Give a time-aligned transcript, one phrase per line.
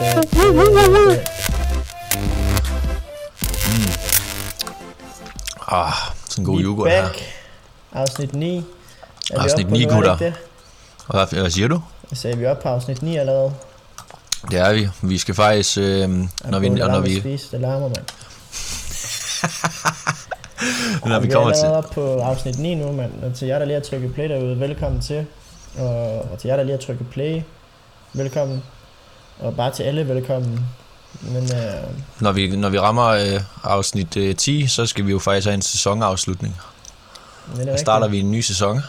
[0.00, 0.06] Uh,
[5.68, 5.92] Ah,
[6.28, 7.08] sådan en god Vi er yoghurt her.
[7.92, 8.56] Afsnit 9.
[8.56, 8.64] Er vi
[9.34, 10.32] Afsnit oppe på 9, nu, er det gutter.
[11.10, 11.82] Hvad, hvad siger du?
[12.10, 13.54] Jeg sagde, vi er oppe på afsnit 9 allerede.
[14.50, 14.88] Det er vi.
[15.02, 16.08] Vi skal faktisk, øh,
[16.44, 18.04] når vi, når vi, Spise, det larmer, mand.
[21.10, 23.12] når vi vi kommer er til, allerede oppe på afsnit 9 nu, mand.
[23.22, 25.26] Og til jer, der lige har trykket play derude, velkommen til.
[25.78, 27.42] Og, og til jer, der lige har trykket play,
[28.12, 28.62] velkommen.
[29.38, 30.60] Og bare til alle, velkommen.
[31.20, 31.74] Men øh,
[32.20, 35.54] når vi, når vi rammer øh, afsnit øh, 10, så skal vi jo faktisk have
[35.54, 36.56] en sæsonafslutning.
[37.56, 38.80] Der starter vi en ny sæson.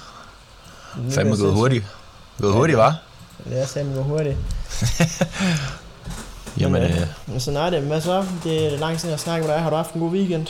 [1.11, 1.85] Fandme gået hurtigt.
[2.41, 2.95] Gået Ja, hurtigt, var?
[3.49, 4.37] Det er simpelthen gået hurtigt.
[6.59, 7.81] Jamen, Men, øh, Men sådan er det.
[7.81, 8.25] Hvad så?
[8.43, 9.63] Det er lang tid, jeg snakker med dig.
[9.63, 10.47] Har du haft en god weekend?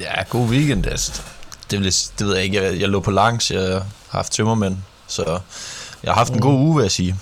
[0.00, 0.86] ja, god weekend.
[0.86, 1.22] Altså.
[1.70, 2.62] Det, vil, det ved jeg ikke.
[2.62, 3.50] Jeg, jeg lå på langs.
[3.50, 4.76] Jeg har haft tømmermænd.
[5.06, 5.38] Så
[6.02, 6.42] jeg har haft en Mm.
[6.42, 7.16] god uge, vil jeg sige.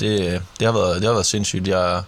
[0.00, 1.68] Det, det, har, været, det har været sindssygt.
[1.68, 2.02] Jeg,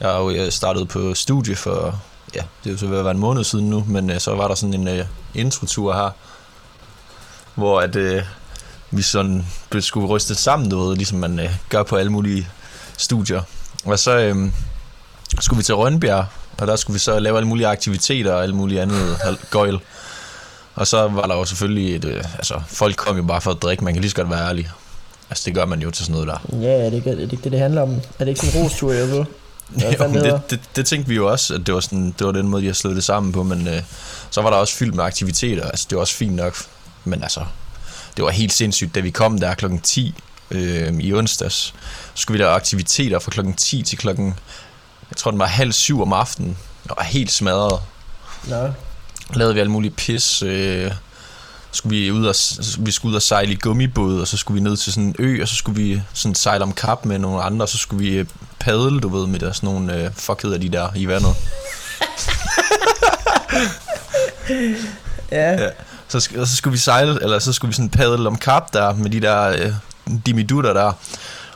[0.00, 2.00] jeg har jo jeg startet på studie for,
[2.34, 4.34] ja, det er jo så ved at være en måned siden nu, men øh, så
[4.34, 6.10] var der sådan en uh, introtur her,
[7.54, 8.22] hvor at, uh,
[8.90, 9.46] vi sådan
[9.80, 12.48] skulle ryste sammen, du ved, ligesom man uh, gør på alle mulige
[12.96, 13.42] studier.
[13.84, 14.52] Og så um,
[15.40, 16.26] skulle vi til Rønbjerg,
[16.58, 19.18] og der skulle vi så lave alle mulige aktiviteter og alle mulige andet
[19.50, 19.80] gøjl.
[20.74, 23.62] Og så var der jo selvfølgelig, et, øh, altså folk kom jo bare for at
[23.62, 24.70] drikke, man kan lige så godt være ærlig.
[25.30, 26.60] Altså det gør man jo til sådan noget der.
[26.60, 27.94] Ja, er det ikke er det, ikke det, det handler om?
[27.94, 29.24] Er det ikke sådan en rostur, jeg ved?
[29.82, 32.32] Jo, det det, det, det tænkte vi jo også, at det var, sådan, det var
[32.32, 33.82] den måde, de har slået det sammen på, men øh,
[34.30, 36.56] så var der også fyldt med aktiviteter, altså det var også fint nok,
[37.04, 37.40] men altså,
[38.16, 40.14] det var helt sindssygt, da vi kom der klokken 10
[40.50, 41.72] øh, i onsdags, så
[42.14, 44.34] skulle vi lave aktiviteter fra klokken 10 til klokken,
[45.10, 47.80] jeg tror den var halv syv om aftenen, og var helt smadret.
[48.46, 48.68] Nå,
[49.34, 50.90] Lavede vi alle mulige pis, øh,
[51.76, 52.34] skulle vi ud og,
[52.78, 55.16] vi skulle ud og sejle i gummibåd, og så skulle vi ned til sådan en
[55.18, 58.04] ø, og så skulle vi sådan sejle om kap med nogle andre, og så skulle
[58.04, 58.26] vi øh,
[58.58, 61.34] padle, du ved, med der sådan nogle, øh, fuck hedder de der, i vandet.
[65.32, 65.52] ja.
[65.52, 65.68] Ja.
[66.08, 68.94] Så, og så skulle vi sejle, eller så skulle vi sådan padle om kap der,
[68.94, 69.72] med de der øh,
[70.26, 70.92] dimidutter der.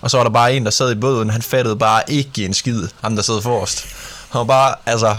[0.00, 2.54] Og så var der bare en, der sad i båden, han fattede bare ikke en
[2.54, 3.86] skid, ham der sad forrest.
[4.30, 5.16] Han var bare, altså,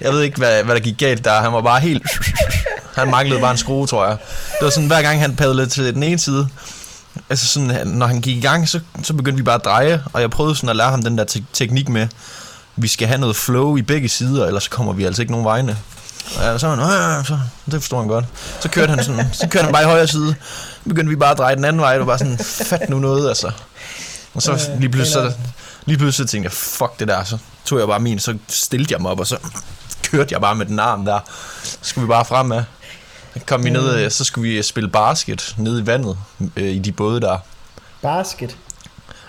[0.00, 2.02] jeg ved ikke, hvad, hvad der gik galt der, han var bare helt...
[2.94, 4.16] Han manglede bare en skrue, tror jeg.
[4.58, 6.48] Det var sådan, hver gang han padlede til den ene side,
[7.30, 10.20] altså sådan, når han gik i gang, så, så begyndte vi bare at dreje, og
[10.20, 12.08] jeg prøvede sådan at lære ham den der te- teknik med,
[12.76, 15.46] vi skal have noget flow i begge sider, ellers så kommer vi altså ikke nogen
[15.46, 15.78] vegne.
[16.38, 18.24] Ja, så, han, "Øh, så det forstår han godt.
[18.60, 20.34] Så kørte han sådan, så kørte han bare i højre side.
[20.82, 21.90] Så begyndte vi bare at dreje den anden vej.
[21.92, 23.50] Det var bare sådan, fat nu noget, altså.
[24.34, 25.32] Og så Ja, lige pludselig, så,
[25.86, 27.24] lige pludselig tænkte jeg, fuck det der.
[27.24, 29.36] Så tog jeg bare min, så stillede jeg mig op, og så
[30.02, 31.18] kørte jeg bare med den arm der.
[31.62, 32.62] Så skulle vi bare fremad.
[33.46, 36.16] Kom vi ned, øh, så skulle vi spille basket nede i vandet,
[36.56, 37.38] øh, i de både der.
[38.02, 38.56] Basket.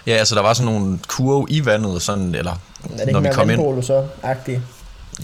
[0.08, 2.52] Ja, altså der var sådan nogle kurve i vandet, sådan, eller
[3.00, 3.58] Er det når vi kom ind.
[3.59, 4.06] vandpolo så?
[4.24, 4.62] Agtigt.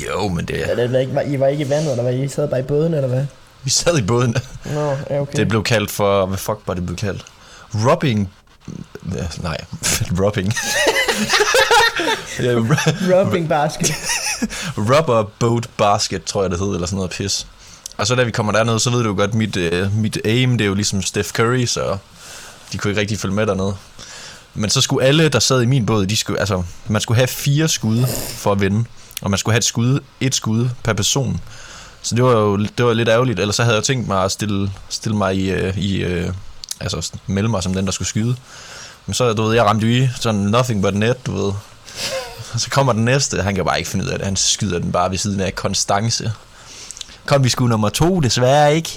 [0.08, 2.14] Jo, men det, Er det var ikke, I var ikke i vandet, eller hvad?
[2.14, 3.26] I sad bare i båden, eller hvad?
[3.64, 4.36] vi sad i båden.
[4.66, 5.34] Nå, ja, okay.
[5.36, 7.26] Det blev kaldt for, hvad fuck var det blev kaldt?
[7.88, 8.30] Robbing,
[9.42, 9.58] nej,
[10.22, 10.54] robbing.
[12.40, 12.54] ja,
[13.12, 13.92] Rubbing basket.
[14.92, 17.48] rubber boat basket, tror jeg det hed, eller sådan noget pis.
[18.00, 20.66] Og så da vi kommer derned, så ved du godt, mit, uh, mit aim, det
[20.66, 21.98] er jo ligesom Steph Curry, så
[22.72, 23.76] de kunne ikke rigtig følge med dernede.
[24.54, 27.28] Men så skulle alle, der sad i min båd, de skulle, altså, man skulle have
[27.28, 28.06] fire skud
[28.38, 28.86] for at vinde.
[29.22, 31.42] Og man skulle have et skud, et skud per person.
[32.02, 33.40] Så det var jo det var lidt ærgerligt.
[33.40, 36.34] Ellers så havde jeg tænkt mig at stille, stille mig i, øh, i øh,
[36.80, 38.36] altså melde mig som den, der skulle skyde.
[39.06, 41.54] Men så, du ved, jeg ramte jo i sådan nothing but net, du ved.
[42.54, 44.26] Og så kommer den næste, han kan bare ikke finde ud af det.
[44.26, 46.32] Han skyder den bare ved siden af konstance.
[47.30, 48.90] Kom vi sgu nummer to, desværre ikke.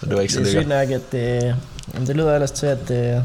[0.00, 0.88] Så det var ikke så det er sygt lækkert.
[0.88, 1.56] nok, at det,
[1.94, 3.24] jamen, det lyder ellers til, at det,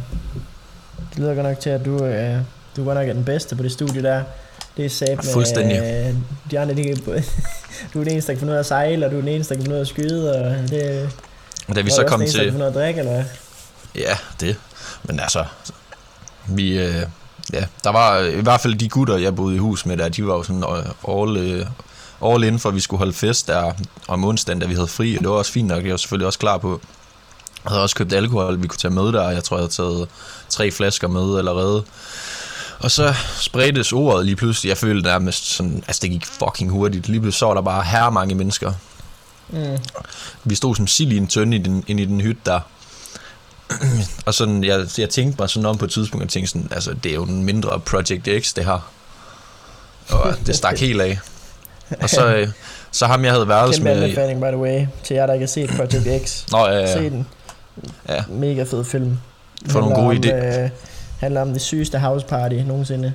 [1.10, 2.38] det lyder godt nok til, at du, øh,
[2.78, 4.24] du godt nok er den bedste på det studie der.
[4.78, 5.78] Det er sat med, Fuldstændig.
[5.78, 6.14] Øh,
[6.52, 6.96] de andre, de, kan-
[7.94, 9.30] du er den eneste, der kan finde ud af at sejle, og du er den
[9.30, 11.10] eneste, der kan finde ud af at skyde, og det
[11.76, 12.52] da vi så kom den eneste, der kan til...
[12.52, 13.24] finde ud af at drikke, eller hvad?
[13.96, 14.56] Ja, det.
[15.04, 15.46] Men altså,
[16.48, 17.02] vi, øh,
[17.54, 20.28] ja, der var i hvert fald de gutter, jeg boede i hus med der, de
[20.28, 21.66] var jo sådan øh, all, øh,
[22.24, 23.72] all in for, at vi skulle holde fest der
[24.08, 26.28] om onsdagen, da vi havde fri, og det var også fint nok, jeg var selvfølgelig
[26.28, 26.82] også klar på.
[27.64, 30.08] Jeg havde også købt alkohol, vi kunne tage med der, jeg tror, jeg havde taget
[30.50, 31.84] tre flasker med allerede.
[32.80, 37.08] Og så spredtes ordet lige pludselig, jeg følte nærmest sådan, altså det gik fucking hurtigt.
[37.08, 38.74] Lige pludselig så var der bare her mange mennesker.
[39.50, 39.78] Mm.
[40.44, 42.60] Vi stod som sild i en tønde i den, inde i den hytte der.
[44.26, 46.94] og sådan, jeg, jeg tænkte mig sådan om på et tidspunkt, og tænkte sådan, altså,
[46.94, 48.92] det er jo en mindre Project X, det her.
[50.10, 51.20] Og det stak helt af.
[52.02, 52.48] Og så, øh,
[52.92, 54.04] så ham, jeg havde værelse Kæmpe med...
[54.04, 56.52] anbefaling, by the way, til jer, der ikke har set Project X.
[56.52, 57.10] Nå, ja, Se ja.
[57.10, 57.28] den.
[58.10, 58.24] Ja.
[58.30, 59.18] Mega fed film.
[59.70, 60.64] Få nogle gode idéer.
[60.64, 60.70] Øh,
[61.20, 63.14] handler om det sygeste house party nogensinde.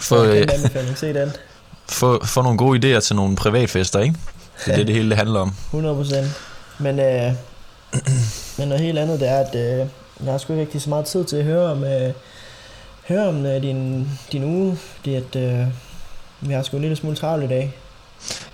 [0.00, 1.32] Få, øh, kæmpe se den.
[1.88, 4.14] få, få nogle gode idéer til nogle privatfester, ikke?
[4.64, 5.54] Det er det, det hele det handler om.
[5.72, 6.16] 100%.
[6.78, 7.32] Men, øh,
[8.58, 9.86] men noget helt andet, det er, at øh,
[10.24, 12.12] jeg har sgu ikke rigtig så meget tid til at høre om, øh,
[13.08, 15.66] høre om øh, din, din uge, fordi at øh,
[16.40, 17.74] vi har sgu en lille smule travlt i dag.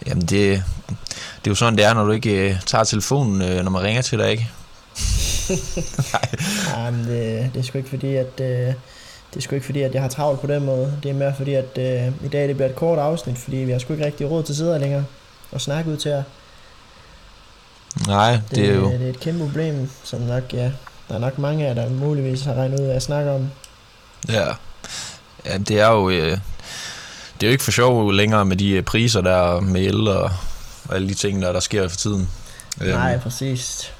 [0.06, 3.64] Jamen, det, det er jo sådan, det er, når du ikke øh, tager telefonen, øh,
[3.64, 4.50] når man ringer til dig, ikke?
[6.72, 8.40] Nej, men det, det er sgu ikke fordi, at...
[8.40, 8.74] Øh,
[9.34, 10.98] det er sgu ikke fordi, at jeg har travlt på den måde.
[11.02, 13.72] Det er mere fordi, at øh, i dag det bliver et kort afsnit, fordi vi
[13.72, 15.04] har sgu ikke rigtig råd til sidder længere
[15.52, 16.22] og snakke ud til jer.
[18.06, 18.90] Nej, Det, det er jo...
[18.90, 20.72] det er et kæmpe problem, som nok, ja,
[21.08, 23.50] der er nok mange af jer, der muligvis har regnet ud af at snakke om.
[24.28, 24.46] Ja.
[25.46, 26.10] ja det er jo...
[26.10, 26.38] Øh,
[27.44, 30.30] det er jo ikke for sjov længere med de øh, priser der med el og,
[30.88, 32.28] og alle de ting, der, der sker for tiden.
[32.80, 33.92] Øhm, Nej, præcis.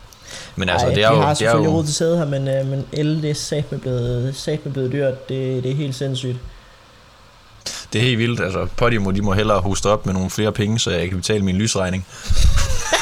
[0.56, 1.22] men altså, Ej, det er vi jo...
[1.22, 4.36] har selvfølgelig jo råd til sidde her, men, øh, men el, det er satme blevet,
[4.36, 5.28] satme blevet dyrt.
[5.28, 6.36] Det, det er helt sindssygt.
[7.92, 8.40] det er helt vildt.
[8.40, 11.44] Altså, Podimo, de må hellere hoste op med nogle flere penge, så jeg kan betale
[11.44, 12.06] min lysregning.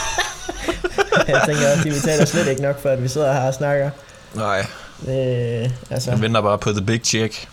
[1.28, 3.90] jeg tænker også, de betaler slet ikke nok for, at vi sidder her og snakker.
[4.34, 4.66] Nej,
[5.08, 7.48] Øh, altså, jeg venter bare på the big check.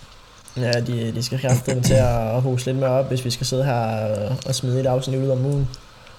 [0.62, 3.64] Ja, de, de skal kraftigt til at hoste lidt mere op, hvis vi skal sidde
[3.64, 4.08] her
[4.46, 5.70] og, smide et afsnit ud om ugen.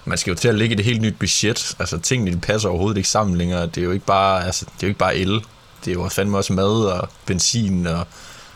[0.05, 1.75] Man skal jo til at lægge et helt nyt budget.
[1.79, 3.65] Altså, tingene de passer overhovedet ikke sammen længere.
[3.65, 5.41] Det er jo ikke bare, altså, det er jo ikke bare el.
[5.85, 8.07] Det er jo fandme også mad og benzin og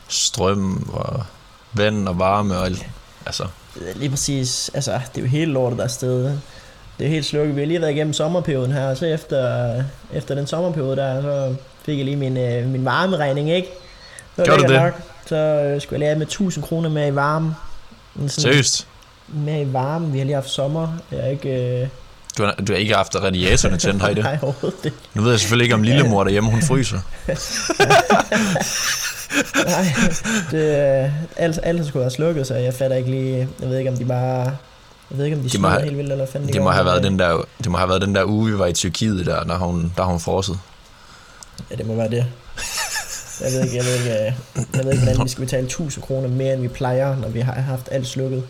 [0.08, 1.24] strøm og
[1.74, 2.86] vand og varme og alt.
[3.26, 3.48] Altså,
[3.96, 6.38] Lige præcis, altså, det er jo helt lortet der er sted.
[7.00, 7.56] Det er helt slukket.
[7.56, 9.84] Vi har lige været igennem sommerperioden her, og så efter,
[10.14, 11.56] efter den sommerperiode der, så
[11.86, 13.68] fik jeg lige min, øh, min varmeregning, ikke?
[14.36, 14.82] Så Gjorde du det?
[14.82, 14.94] Nok.
[15.26, 17.56] Så øh, skulle jeg have med 1000 kroner mere i varme.
[18.16, 18.88] Men sådan- seriøst.
[19.28, 20.12] Mere i varme.
[20.12, 20.88] Vi har lige haft sommer.
[21.12, 21.50] Jeg er ikke...
[21.82, 21.88] Øh...
[22.38, 24.24] Du har, du har ikke haft radiatorerne tændt, har I det?
[24.34, 24.98] Nej, overhovedet ikke.
[25.14, 27.00] Nu ved jeg selvfølgelig ikke, om lillemor derhjemme, hun fryser.
[29.66, 29.86] Nej,
[30.52, 33.48] det, øh, alt, alt skulle være slukket, så jeg fatter ikke lige...
[33.62, 34.40] Jeg ved ikke, om de bare...
[35.12, 36.62] Jeg ved ikke, om de, De de må have- helt vildt, eller fanden de Det
[36.62, 38.74] må have været den der, det må have været den der uge, vi var i
[38.74, 40.60] Tyrkiet der, der har hun, der har hun frosset.
[41.72, 42.26] Ja, det må være det.
[43.42, 44.34] Jeg ved ikke, jeg ved ikke, øh,
[44.76, 47.40] jeg ved ikke hvordan vi skal betale 1000 kroner mere, end vi plejer, når vi
[47.40, 48.48] har haft alt slukket.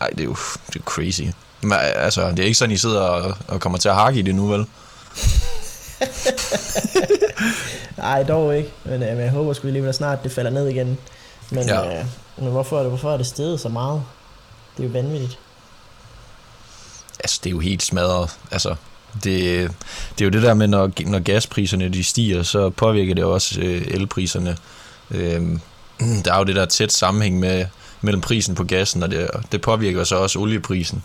[0.00, 0.36] Ej, det er jo
[0.66, 1.22] det er crazy.
[1.62, 4.22] Men altså, det er ikke sådan, I sidder og, og kommer til at hakke i
[4.22, 4.66] det nu, vel?
[7.96, 8.72] Nej, dog ikke.
[8.84, 10.98] Men, øh, men jeg håber sgu alligevel snart, det falder ned igen.
[11.50, 11.98] Men, ja.
[11.98, 12.06] øh,
[12.38, 14.02] men hvorfor, er det, hvorfor er det steget så meget?
[14.76, 15.38] Det er jo vanvittigt.
[17.20, 18.30] Altså, det er jo helt smadret.
[18.50, 18.76] Altså,
[19.24, 19.70] det,
[20.18, 23.60] det er jo det der med, når, når gaspriserne de stiger, så påvirker det også
[23.60, 24.56] øh, elpriserne.
[25.10, 25.60] Øhm,
[26.24, 27.66] der er jo det der tæt sammenhæng med,
[28.00, 31.02] mellem prisen på gassen, og det, det påvirker så også olieprisen.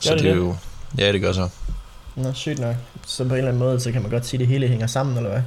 [0.00, 0.40] Så Gør det det er det?
[0.40, 0.56] jo...
[0.98, 1.48] Ja, det gør så.
[2.16, 2.76] Nå, sygt nok.
[3.06, 4.86] Så på en eller anden måde, så kan man godt sige, at det hele hænger
[4.86, 5.42] sammen, eller hvad?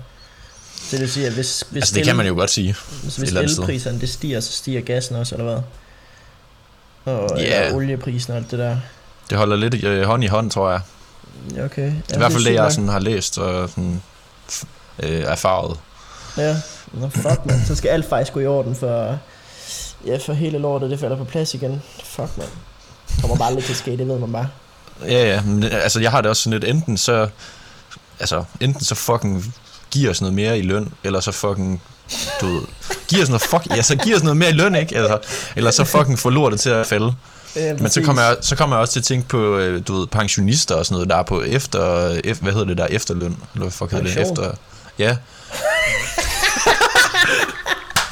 [0.92, 2.76] Det vil sige, at hvis, hvis, Altså, det kan man jo godt sige.
[3.04, 5.62] hvis, elpriserne det stiger, så stiger gassen også, eller hvad?
[7.14, 7.76] Og yeah.
[7.76, 8.78] olieprisen og alt det der.
[9.30, 10.82] Det holder lidt øh, hånd i hånd, tror jeg.
[11.66, 11.82] Okay.
[11.82, 14.02] Ja, I hvert fald det, jeg sådan har læst og sådan,
[15.00, 15.78] øh, erfaret.
[16.38, 16.56] Ja,
[16.94, 17.66] Nå, fuck man.
[17.68, 19.18] Så skal alt faktisk gå i orden, for,
[20.06, 21.82] ja, for hele lortet, det falder på plads igen.
[22.04, 22.48] Fuck man.
[23.22, 24.48] Kommer bare lidt til at ske, det ved man bare.
[25.04, 27.30] Ja, ja, men altså jeg har det også sådan lidt, enten så,
[28.20, 29.56] altså enten så fucking
[29.92, 31.82] giver os noget mere i løn, eller så fucking,
[32.42, 32.62] du ved,
[33.08, 34.98] giver os noget, fuck, ja, så giver os noget mere i løn, ikke?
[34.98, 35.20] Altså,
[35.56, 37.14] eller så fucking får lortet til at falde.
[37.56, 40.00] Ja, Men så kommer, jeg, så kommer jeg også til at tænke på, øh, du
[40.00, 43.38] ved, pensionister og sådan noget, der er på efter, efter hvad hedder det der, efterløn,
[43.54, 44.52] eller hvad fuck hedder det, efter,
[45.00, 45.18] ja,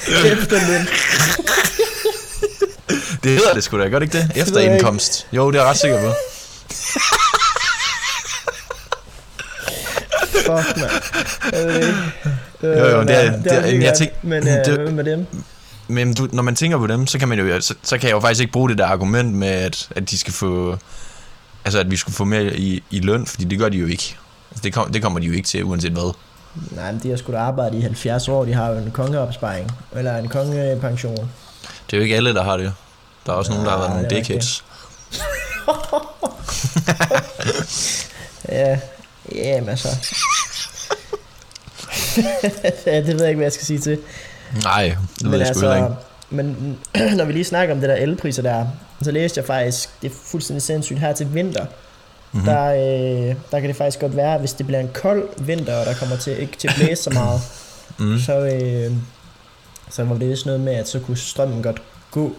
[0.25, 0.87] Efterløn.
[3.23, 4.27] det hedder det sgu da, gør det ikke det?
[4.27, 4.73] ved jeg Efter ikke.
[4.73, 5.27] indkomst.
[5.31, 6.13] Jo, det er jeg ret sikker på.
[10.31, 10.89] Fuck man.
[11.51, 11.97] Jeg ved det ikke.
[12.63, 13.97] Øh, Jo, jo, det er- det er- helt jeg godt.
[13.97, 15.27] tænk- Men øh, det- hvad med dem?
[15.89, 18.15] Men du, når man tænker på dem, så kan man jo så, så kan jeg
[18.15, 20.77] jo faktisk ikke bruge det der argument med at, at de skal få
[21.65, 24.17] altså at vi skulle få mere i, i løn, fordi det gør de jo ikke.
[24.51, 26.13] Altså, det, kom, det kommer de jo ikke til uanset hvad.
[26.71, 28.45] Nej, men de har sgu da arbejdet i 70 år.
[28.45, 29.71] De har jo en kongeopsparing.
[29.95, 31.15] Eller en kongepension.
[31.15, 32.73] Det er jo ikke alle der har det.
[33.25, 34.63] Der er også nogen der har været Nej, nogle dickheads.
[38.51, 38.79] Ja,
[39.35, 39.87] ja, men altså.
[42.85, 43.99] ja, det ved jeg ikke, hvad jeg skal sige til.
[44.63, 45.87] Nej, det ved men jeg sgu heller ikke.
[45.87, 46.77] altså, men
[47.17, 48.65] når vi lige snakker om det der elpriser der,
[49.01, 51.65] så læste jeg faktisk, det er fuldstændig sindssygt, her til vinter,
[52.31, 52.41] Mhm.
[52.41, 52.53] mm-hmm.
[52.53, 52.65] der,
[53.29, 55.93] øh, der kan det faktisk godt være, hvis det bliver en kold vinter, og der
[55.93, 57.41] kommer til, ikke til at blæse så meget,
[57.97, 58.19] Mm.
[58.19, 58.91] så, øh,
[59.89, 62.31] så var det vist noget med, at så kunne strømmen godt gå.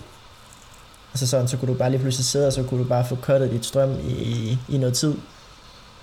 [1.13, 3.17] Altså sådan, så kunne du bare lige pludselig sidde, og så kunne du bare få
[3.17, 5.15] cuttet dit strøm i, i, i noget tid.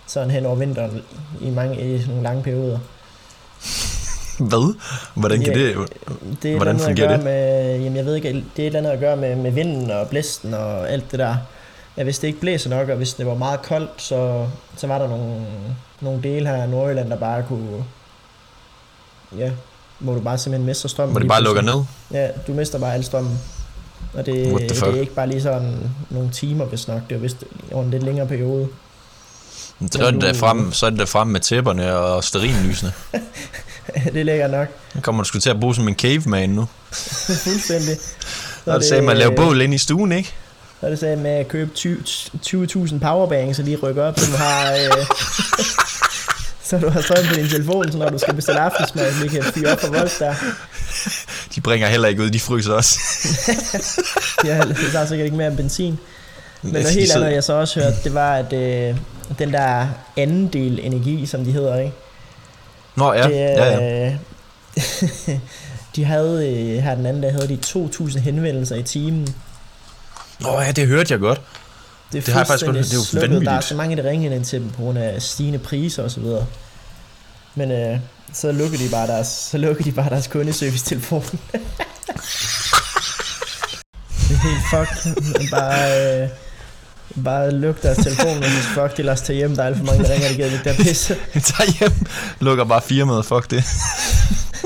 [0.07, 1.01] Sådan hen over vinteren,
[1.41, 2.79] i, mange, i nogle lange perioder.
[4.39, 4.75] Hvad?
[5.15, 5.75] Hvordan kan Ja, det...
[6.43, 7.23] Det er Hvordan fungerer det?
[7.23, 9.91] Med, jamen jeg ved ikke, det er et eller andet at gøre med, med vinden
[9.91, 11.35] og blæsten og alt det der.
[11.97, 14.97] Ja, hvis det ikke blæser nok, og hvis det var meget koldt, så, så var
[14.97, 15.45] der nogle,
[16.01, 17.85] nogle dele her i Nordjylland, der bare kunne...
[19.37, 19.51] Ja,
[19.99, 21.11] hvor du bare simpelthen mister strømmen.
[21.11, 21.83] Hvor det bare lukker ned?
[22.11, 23.39] Ja, du mister bare al strømmen.
[24.13, 25.77] Og det, det er ikke bare lige sådan
[26.09, 27.01] nogle timer, hvis nok.
[27.09, 28.67] Det er vist over en lidt længere periode.
[29.91, 32.91] Så er det da frem, så er det da frem med tæpperne og sterinlysene.
[34.13, 36.67] det ligger nok Nu kommer du sgu til at bruge som en caveman nu.
[37.45, 37.97] fuldstændig.
[38.65, 40.33] Så Og det sagde, man laver bål ind i stuen, ikke?
[40.79, 41.97] Så er det sagde med at købe 20
[42.45, 44.71] 20.000 powerbanks og lige rykke op, så du har...
[44.71, 45.05] Øh,
[46.67, 49.43] så du har strøm på din telefon, så når du skal bestille aftensmad, så kan
[49.43, 50.35] fyre op for voldt der.
[51.55, 52.99] De bringer heller ikke ud, de fryser også.
[54.43, 55.99] Har, det tager sikkert ikke mere end benzin.
[56.61, 58.95] Men noget helt andet, jeg så også hørte, det var, at øh,
[59.39, 61.93] den der anden del energi, som de hedder, ikke?
[62.95, 64.17] Nå ja, det, ja, ja.
[65.95, 69.35] de havde, øh, her den anden dag, havde de 2.000 henvendelser i timen.
[70.39, 71.41] Nå ja, det hørte jeg godt.
[72.11, 72.77] Det, er Det har jeg faktisk godt.
[72.77, 73.29] Det er jo slukket.
[73.29, 73.63] Der er vanvittigt.
[73.63, 76.45] så mange, der ringer ind til dem på grund af stigende priser og så videre.
[77.55, 77.99] Men øh,
[78.33, 81.21] så lukker de bare deres, så lukker de bare deres kundeservice-telefon.
[84.27, 84.89] det er helt fuck.
[85.51, 86.29] Bare, øh,
[87.23, 89.55] bare luk deres telefon, og så fuck, de lader os tage hjem.
[89.55, 91.15] Der er alt for mange, der ringer, det gider ikke der pisse.
[91.33, 91.91] Tager hjem,
[92.39, 93.63] lukker bare firmaet, fuck det.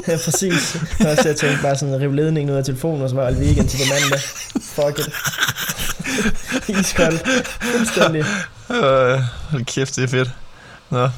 [0.07, 0.77] ja, præcis.
[0.97, 3.69] Så jeg tænkte bare sådan, rive ledningen ud af telefonen, og så var alt weekend
[3.69, 4.19] til på mandag.
[4.61, 5.09] Fuck it.
[6.79, 7.27] Iskoldt.
[7.61, 8.25] Fuldstændig.
[8.69, 9.19] Øh,
[9.65, 10.29] kæft, det er fedt.
[10.89, 11.09] Nå,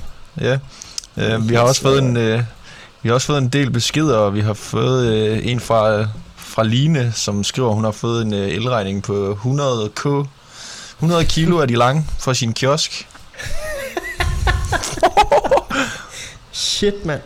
[0.42, 0.58] ja.
[1.18, 2.44] Øh, vi har også fået en, øh,
[3.02, 6.64] vi har også fået en del beskeder, og vi har fået øh, en fra, fra
[6.64, 10.06] Line, som skriver, at hun har fået en øh, elregning på 100 k
[11.04, 13.08] 100 kilo er de lange fra sin kiosk.
[16.52, 17.22] Shit, mand.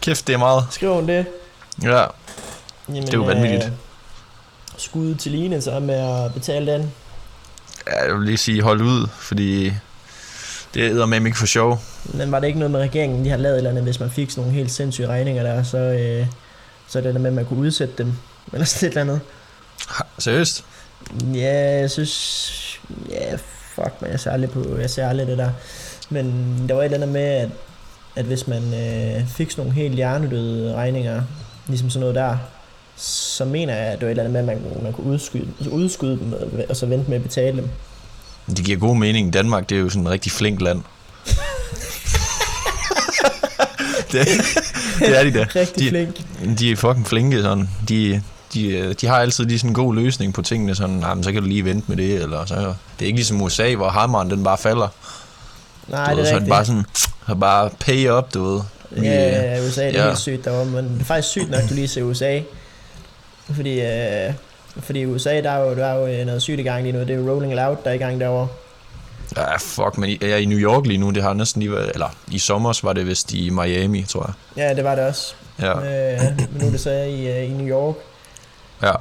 [0.00, 0.66] Kæft, det er meget.
[0.70, 1.26] Skriver hun det?
[1.82, 2.04] Ja,
[2.88, 3.64] Jamen, Det er jo vanvittigt.
[3.64, 3.70] Øh,
[4.76, 6.92] skud til Line så med at betale den.
[7.86, 9.72] Ja, jeg vil lige sige, hold ud, fordi
[10.74, 11.80] det er med ikke for sjov.
[12.04, 14.10] Men var det ikke noget med regeringen, de har lavet et eller andet, hvis man
[14.10, 16.26] fik sådan nogle helt sindssyge regninger der, så, øh,
[16.88, 18.12] så er det der med, at man kunne udsætte dem.
[18.52, 19.20] Eller sådan et eller andet.
[19.88, 20.64] Ha, Seriøst?
[21.34, 22.71] Ja, jeg synes...
[23.10, 23.34] Ja,
[23.74, 25.50] fuck, man, jeg ser aldrig på, jeg ser aldrig det der.
[26.10, 27.48] Men der var et eller andet med, at,
[28.16, 31.22] at hvis man øh, fik sådan nogle helt hjernedøde regninger,
[31.68, 32.36] ligesom sådan noget der,
[32.96, 35.48] så mener jeg, at det var et eller andet med, at man, man kunne udskyde,
[35.70, 37.68] udskyde dem, og- og så vente med at betale dem.
[38.56, 39.32] Det giver god mening.
[39.32, 40.82] Danmark, det er jo sådan et rigtig flink land.
[44.12, 44.26] det,
[44.98, 45.46] det er de da.
[45.56, 46.16] Rigtig de, flink.
[46.58, 47.68] De er fucking flinke, sådan.
[47.88, 48.22] De,
[48.54, 51.24] de, øh, de har altid lige sådan en god løsning på tingene, sådan, nah, men
[51.24, 52.54] så kan du lige vente med det, eller så.
[52.54, 52.64] Det
[53.00, 54.88] er ikke ligesom USA, hvor hammeren den bare falder.
[55.88, 56.50] Nej, du det ved, er så rigtigt.
[56.50, 56.84] bare sådan,
[57.28, 58.60] så bare pay up, du ved.
[58.90, 60.06] Vi, Ja, ja, USA det er ja.
[60.06, 62.40] helt sygt derovre, men det er faktisk sygt nok, du lige ser USA.
[63.54, 64.32] Fordi, øh,
[64.80, 66.92] fordi i USA, der er jo, der er jo øh, noget sygt i gang lige
[66.92, 67.00] nu.
[67.00, 68.48] Det er jo Rolling Loud, der er i gang derovre.
[69.36, 71.90] Ja, fuck, men jeg er i New York lige nu, det har næsten lige været,
[71.94, 74.64] eller i sommer var det vist i Miami, tror jeg.
[74.68, 75.34] Ja, det var det også.
[75.60, 75.72] Ja,
[76.14, 77.94] Øh, men nu er det så i, øh, i New York.
[78.82, 78.92] Ja.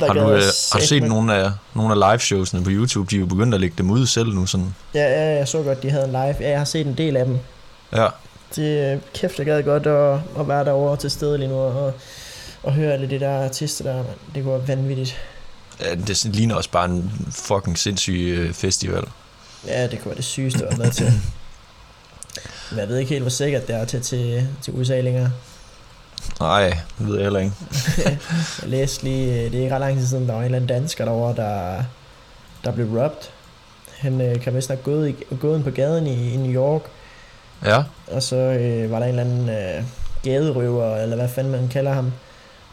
[0.00, 3.10] Der Har du, øh, har du set nogle af, nogle af liveshowsene på YouTube?
[3.10, 4.74] De er jo begyndt at lægge dem ud selv nu, sådan.
[4.94, 6.36] Ja, ja, jeg så godt, de havde en live.
[6.40, 7.38] Ja, jeg har set en del af dem.
[7.92, 8.06] Ja,
[8.56, 11.92] Det, øh, kæft, jeg gad godt at, at være derovre til stede lige nu og,
[12.62, 13.96] og høre alle de der artister der.
[13.96, 14.04] Man.
[14.34, 15.16] Det være vanvittigt.
[15.80, 19.04] Ja, det ligner også bare en fucking sindssyg øh, festival.
[19.66, 21.06] Ja, det kunne være det sygeste at have været til.
[22.70, 25.32] Men jeg ved ikke helt, hvor sikkert det er til, til, til USA længere.
[26.40, 27.52] Nej, det ved jeg heller ikke.
[28.62, 30.56] Jeg læste lige, øh, det er ikke ret lang tid siden, der var en eller
[30.56, 31.84] anden dansker derovre, der,
[32.64, 33.28] der blev robbed.
[33.98, 36.82] Han øh, kan vist have gået, i, gået ind på gaden i, i New York,
[37.64, 39.84] Ja, og så øh, var der en eller anden øh,
[40.22, 42.12] gaderøver, eller hvad fanden man kalder ham,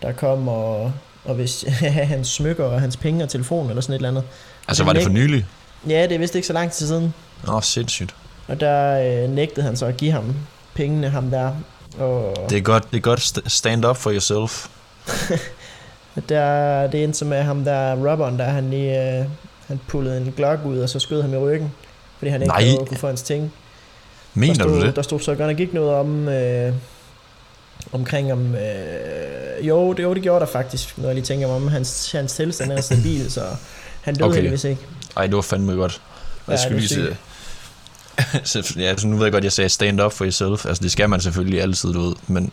[0.02, 0.94] der kom og,
[1.26, 1.66] og hvis
[2.12, 4.24] hans smykker og hans penge og telefon eller sådan et eller andet.
[4.68, 5.46] altså var det for nylig?
[5.88, 7.14] Ja, det er vist ikke så lang tid siden.
[7.48, 8.16] Åh, oh, sindssygt.
[8.48, 10.36] Og der øh, nægtede han så at give ham
[10.74, 11.52] pengene, ham der.
[12.00, 14.68] Og Det er godt, det er godt st- stand up for yourself.
[16.30, 19.26] der, det endte med ham der, robberen der, han lige, øh,
[19.68, 21.72] han pullede en glok ud, og så skød ham i ryggen.
[22.18, 22.76] Fordi han ikke Nej.
[22.78, 23.54] kunne, kunne få hans ting.
[24.34, 24.96] Mener der stod, du det?
[24.96, 26.74] Der stod så godt nok ikke noget om, øh,
[27.92, 31.56] omkring om, øh, jo, det, jo, det gjorde der faktisk, når jeg lige tænker mig
[31.56, 33.42] om, hans, hans tilstand er stabil, så
[34.02, 34.36] han døde Okay.
[34.36, 34.82] heldigvis ikke.
[35.18, 36.02] Ej, det var fandme godt.
[36.48, 37.18] Ja, Jeg skulle det er lige se...
[38.44, 40.66] Så, ja, så nu ved jeg godt, jeg sagde stand up for yourself.
[40.66, 42.16] Altså, det skal man selvfølgelig altid, du ved.
[42.28, 42.52] Men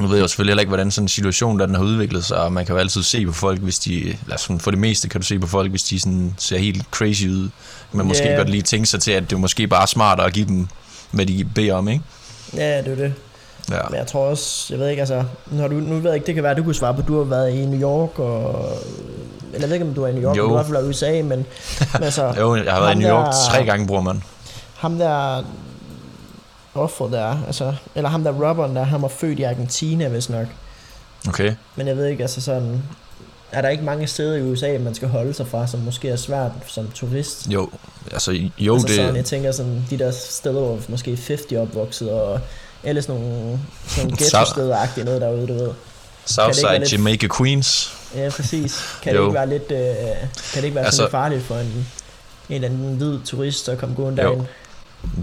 [0.00, 2.24] nu ved jeg jo selvfølgelig heller ikke, hvordan sådan en situation, der den har udviklet
[2.24, 2.36] sig.
[2.38, 4.16] Og man kan jo altid se på folk, hvis de...
[4.36, 7.24] Sådan, for det meste kan du se på folk, hvis de sådan ser helt crazy
[7.26, 7.48] ud.
[7.92, 8.36] Men måske Ja.
[8.36, 10.66] godt lige tænke sig til, at det er måske bare smartere at give dem,
[11.10, 12.04] hvad de beder om, ikke?
[12.54, 13.14] Ja, det er det.
[13.70, 13.78] Ja.
[13.90, 16.34] Men jeg tror også, jeg ved ikke, altså, når du, nu ved jeg ikke, det
[16.34, 18.68] kan være, at du kunne svare på, du har været i New York, og,
[19.52, 20.42] eller jeg ved ikke, om du er i New York, Jo.
[20.42, 21.28] men du har i hvert fald i USA, men,
[21.94, 24.22] men altså, Jo, jeg har været i New York der- tre gange, bror man.
[24.76, 25.42] ham der
[26.74, 30.46] offeret der, altså, eller ham der robberen der, han var født i Argentina, hvis nok.
[31.28, 31.54] Okay.
[31.76, 32.82] Men jeg ved ikke, altså sådan,
[33.52, 36.16] er der ikke mange steder i USA, man skal holde sig fra, som måske er
[36.16, 37.46] svært som turist?
[37.48, 37.68] Jo,
[38.12, 38.96] altså jo, altså det...
[38.96, 42.40] sådan, jeg tænker sådan, de der steder, hvor måske 50 er opvokset, og
[43.14, 43.58] nogle,
[43.88, 45.70] sådan nogle Så- ghetto-steder-agtige noget derude, du ved.
[46.26, 47.92] Southside, lidt- Jamaica, Queens.
[48.14, 48.80] Ja, præcis.
[49.02, 49.78] Kan det ikke være lidt, øh,
[50.52, 51.84] kan det ikke være Altså- sådan lidt farligt for en, en
[52.54, 54.42] eller anden hvid turist at komme gående derind?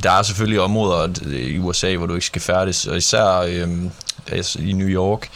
[0.04, 3.40] Der er selvfølgelig områder øh, i USA, hvor du ikke skal færdes, og især
[4.32, 5.30] altså i New York.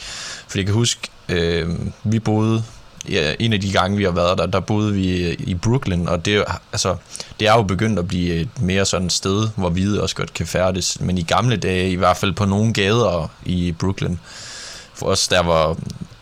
[0.47, 2.63] Fordi jeg kan huske, øhm, vi boede,
[3.09, 6.07] ja, en af de gange, vi har været der, der boede vi øh, i Brooklyn,
[6.07, 6.95] og det, altså,
[7.39, 10.47] det er jo begyndt at blive et mere sådan sted, hvor hvide også godt kan
[10.47, 11.01] færdes.
[11.01, 14.17] Men i gamle dage, i hvert fald på nogle gader i Brooklyn,
[14.93, 15.77] for os der var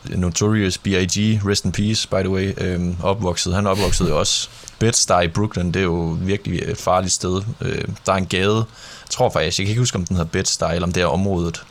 [0.10, 3.54] Notorious B.I.G., rest in peace, by the way, øhm, opvokset.
[3.54, 4.50] Han opvoksede også.
[4.84, 7.42] Bed-Stuy i Brooklyn, det er jo virkelig et farligt sted.
[7.62, 10.40] Øh, der er en gade, jeg tror faktisk, jeg kan ikke huske, om den hedder
[10.40, 11.64] Bed-Stuy, eller om det er området.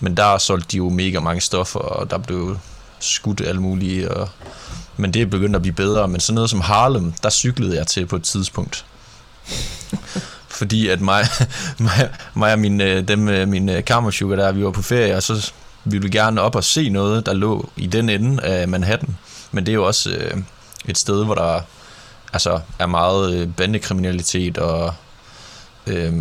[0.00, 2.56] Men der solgte de jo mega mange stoffer, og der blev
[3.04, 4.08] skudt alt muligt.
[4.08, 4.28] Og,
[4.96, 6.08] men det er begyndt at blive bedre.
[6.08, 8.84] Men sådan noget som Harlem, der cyklede jeg til på et tidspunkt.
[10.48, 11.24] Fordi at mig,
[11.78, 15.16] mig, mig og min, øh, dem, øh, min øh, kammersugar der, vi var på ferie,
[15.16, 15.52] og så
[15.84, 19.16] ville vi gerne op og se noget, der lå i den ende af Manhattan.
[19.52, 20.42] Men det er jo også øh,
[20.88, 21.60] et sted, hvor der
[22.32, 24.94] altså, er meget bandekriminalitet og
[25.86, 26.12] øh,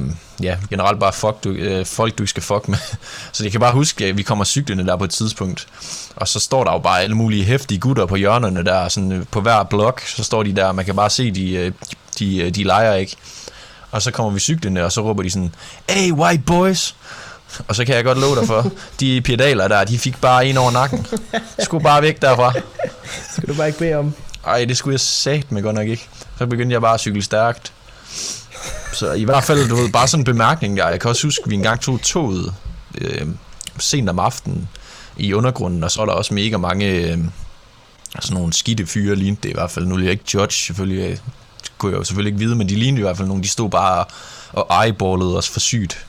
[0.44, 2.78] ja, generelt bare fuck, du, øh, folk, du ikke skal fuck med.
[3.34, 5.68] Så jeg kan bare huske, at vi kommer cyklende der på et tidspunkt,
[6.16, 9.26] og så står der jo bare alle mulige hæftige gutter på hjørnerne der, sådan øh,
[9.32, 11.72] på hver blok, så står de der, og man kan bare se, de, øh,
[12.20, 13.16] de, øh, de leger ikke.
[13.92, 15.56] Og så kommer vi cyklende, og så råber de sådan,
[15.90, 16.96] Hey, white boys!
[17.68, 20.58] Og så kan jeg godt love dig for, de pedaler der, de fik bare en
[20.58, 21.08] over nakken.
[21.60, 22.54] Skulle bare væk derfra.
[23.32, 24.14] Skal du bare ikke bede om?
[24.46, 26.08] Ej, det skulle jeg sagt med godt nok ikke.
[26.38, 27.74] Så begyndte jeg bare at cykle stærkt.
[28.94, 30.90] Så i hvert fald, du ved, bare sådan en bemærkning der.
[30.90, 32.54] Jeg kan også huske, at vi engang tog toget
[32.98, 33.28] øh,
[33.80, 34.70] sent om aftenen
[35.18, 37.18] i undergrunden, og så var der også mega mange øh,
[38.20, 39.86] sådan nogle skidte fyre, lignede det i hvert fald.
[39.86, 41.04] Nu vil jeg ikke judge, selvfølgelig.
[41.04, 41.10] øh,
[41.64, 43.48] Det kunne jeg jo selvfølgelig ikke vide, men de lignede i hvert fald nogle, de
[43.48, 44.06] stod bare
[44.54, 46.06] og eyeballede os for sygt.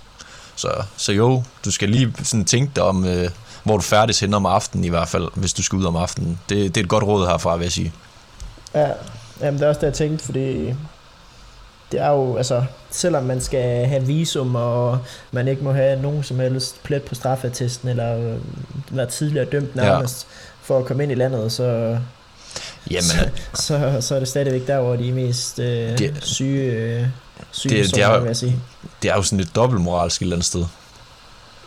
[0.56, 3.30] Så, så jo, du skal lige sådan tænke dig om, øh,
[3.64, 6.38] hvor du færdes hen om aftenen i hvert fald, hvis du skal ud om aftenen.
[6.48, 7.92] Det, det er et godt råd herfra, vil jeg sige.
[8.74, 8.88] Ja,
[9.40, 10.74] jamen det er også det, jeg tænkte, fordi
[11.92, 14.98] det er jo, altså, selvom man skal have visum, og
[15.32, 18.36] man ikke må have nogen som helst plet på straffeattesten, eller øh,
[18.90, 20.36] være tidligere dømt nærmest, ja.
[20.62, 21.98] for at komme ind i landet, så,
[22.90, 26.62] Jamen, så, så, så er det stadigvæk der, hvor de er mest øh, Det- syge,
[26.72, 27.06] øh,
[27.50, 28.56] syge det- det, det er vil jeg sige.
[29.02, 30.64] det er jo sådan lidt dobbeltmoralsk et eller andet sted.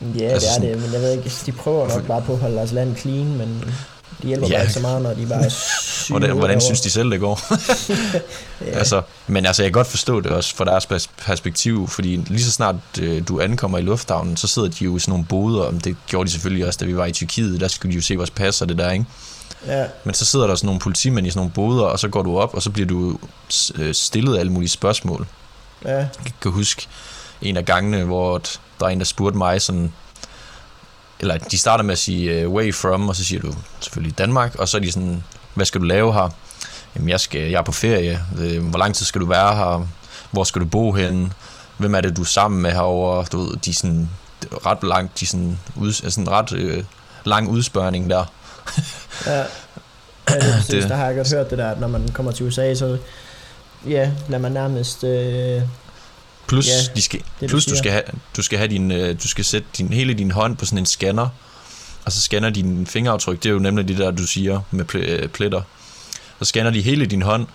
[0.02, 2.34] Ja, altså det er sådan- det, men jeg ved ikke, de prøver nok bare på
[2.34, 3.64] at holde deres land clean, men
[4.22, 4.54] de hjælper Ja.
[4.54, 6.18] bare ikke så meget, når de bare er syge.
[6.20, 7.40] Hvordan, hvordan synes de selv, det går?
[8.66, 8.78] ja.
[8.78, 12.44] altså, men altså, jeg kan godt forstå det også fra deres pers- perspektiv, fordi lige
[12.44, 15.64] så snart øh, du ankommer i lufthavnen, så sidder de jo i sådan nogle boder,
[15.64, 18.02] og det gjorde de selvfølgelig også, da vi var i Tyrkiet, der skulle de jo
[18.02, 19.06] se vores pas og det der, ikke?
[19.68, 19.86] ja.
[20.04, 22.38] Men så sidder der sådan nogle politimænd i sådan nogle boder, og så går du
[22.38, 23.20] op, og så bliver du
[23.76, 25.28] øh, stillet alle mulige spørgsmål.
[25.86, 25.98] ja.
[25.98, 26.10] Jeg
[26.42, 26.88] kan huske
[27.42, 28.42] en af gangene, hvor
[28.80, 29.94] der er en, der spurgte mig sådan,
[31.20, 34.56] eller de starter med at sige uh, where from, og så siger du selvfølgelig Danmark,
[34.56, 36.30] og så er de sådan, hvad skal du lave her?
[36.96, 39.88] Jamen jeg, skal, jeg er på ferie, Øh, hvor lang tid skal du være her?
[40.32, 41.32] Hvor skal du bo henne?
[41.78, 43.26] Hvem er det, du er sammen med herovre?
[43.32, 44.10] Du ved, de er sådan
[44.66, 46.84] ret langt, de er sådan, ud, sådan ret øh,
[47.26, 48.26] lang udspørgning der.
[49.26, 49.44] Ja, ja
[50.28, 50.68] det er præcis.
[50.68, 50.90] Det-.
[50.90, 52.98] Der har jeg godt hørt det der, at når man kommer til USA, så
[53.88, 55.04] ja, lader man nærmest...
[55.04, 55.62] Øh,
[56.48, 58.04] Plus, Ja, de skal, det, plus du du skal have,
[58.38, 60.86] du skal have din, øh, du skal sætte din, hele din hånd på sådan en
[60.86, 61.28] scanner,
[62.06, 65.28] og så scanner din fingeraftryk, det er jo nemlig det der, du siger med øh,
[65.30, 65.62] pletter.
[66.40, 67.48] Så scanner de hele din hånd,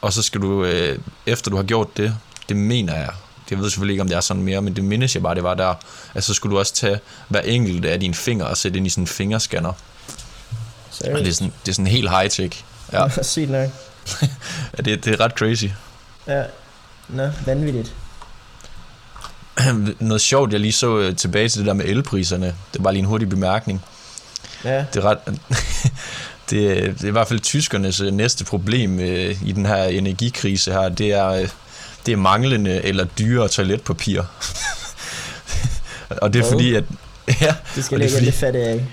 [0.00, 2.16] og så skal du, øh, efter du har gjort det,
[2.48, 3.10] det mener jeg,
[3.50, 5.42] jeg ved selvfølgelig ikke, om det er sådan mere, men det mindes jeg bare, det
[5.42, 5.74] var der,
[6.14, 8.90] at så skulle du også tage hver enkelt af dine fingre og sætte ind i
[8.90, 9.68] sådan en fingerscanner.
[9.68, 12.62] Og det er sådan, det er sådan helt high-tech.
[12.92, 13.68] Ja, Sygt nok.
[14.84, 15.64] Det, det er ret crazy.
[16.26, 16.42] Ja.
[17.08, 17.94] Nå, vanvittigt.
[19.98, 22.98] Noget sjovt, jeg lige så øh, tilbage til det der med elpriserne, det var lige
[23.00, 23.84] en hurtig bemærkning.
[24.64, 25.18] Ja, Det er, ret,
[26.50, 30.72] det, det er i hvert fald tyskernes øh, næste problem øh, i den her energikrise
[30.72, 31.48] her, det er, øh,
[32.06, 34.22] det er manglende eller dyre toiletpapir.
[36.22, 36.52] og det er Hvad?
[36.52, 36.84] fordi, at...
[37.40, 38.86] Ja, det skal Og det er ligge fordi- lidt fat af.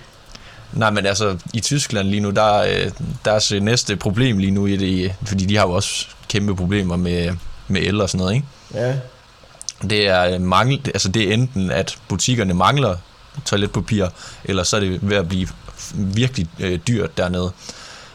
[0.74, 2.92] nej, men altså, i Tyskland lige nu, der er øh,
[3.26, 7.32] deres næste problem lige nu, i det, fordi de har jo også kæmpe problemer med,
[7.68, 8.48] med el og sådan noget, ikke?
[8.74, 8.96] Ja,
[9.90, 12.96] Det er, mangel, altså det er enten, at butikkerne mangler
[13.46, 14.08] toiletpapir,
[14.46, 15.48] eller så er det ved at blive
[15.96, 17.52] virkelig øh, dyrt dernede.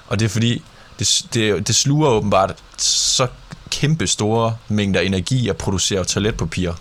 [0.07, 0.63] Og det er fordi,
[0.99, 3.27] det, det, det sluger åbenbart så
[3.71, 6.73] kæmpe store mængder energi at producere toiletpapir.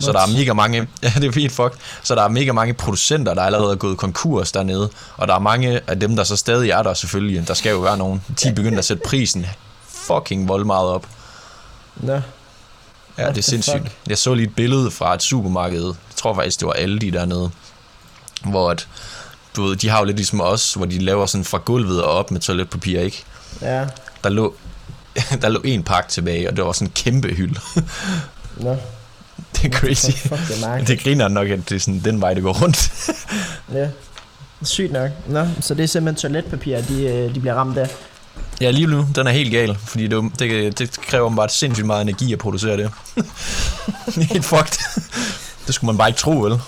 [0.00, 2.74] Så der er mega mange, ja det er fint fuck, så der er mega mange
[2.74, 6.36] producenter, der allerede er gået konkurs dernede, og der er mange af dem, der så
[6.36, 9.46] stadig er der selvfølgelig, der skal jo være nogen, de er begyndt at sætte prisen
[9.88, 11.06] fucking vold meget op.
[11.96, 12.20] Nå,
[13.18, 13.82] Ja, det er sindssygt.
[13.82, 13.92] fuck?
[14.08, 17.50] Jeg så lige et billede fra et supermarked, jeg tror faktisk, det var Aldi dernede,
[18.44, 18.88] hvor at,
[19.56, 22.10] du ved, de har jo lidt ligesom os, hvor de laver sådan fra gulvet og
[22.12, 23.24] op med toiletpapir, ikke?
[23.62, 23.86] ja,
[24.24, 24.54] Der lå,
[25.42, 27.60] der lå en pakke tilbage, og det var sådan en kæmpe hylde.
[28.56, 28.76] nå.
[29.56, 30.10] det er crazy.
[30.10, 30.84] Fuck, det er.
[30.84, 32.90] Det griner nok, at det er sådan den vej, det går rundt.
[33.74, 33.88] Ja.
[34.62, 35.10] Sygt nok.
[35.26, 37.90] Nå, så det er simpelthen toiletpapir, de, øh, de bliver ramt af.
[38.60, 42.02] Ja, lige nu, den er helt gal, fordi det, det, det kræver bare sindssygt meget
[42.02, 42.90] energi at producere det.
[44.06, 45.02] det er helt fucked.
[45.66, 46.60] Det skulle man bare ikke tro, vel?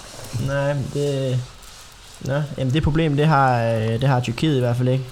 [0.47, 1.41] Nej, det...
[2.25, 5.05] Nå, jamen det problem, det har, øh, det har Tyrkiet i hvert fald ikke.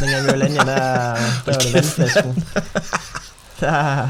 [0.00, 2.44] Dengang vi var lande, der, der var det vandflasken.
[3.60, 4.08] Der,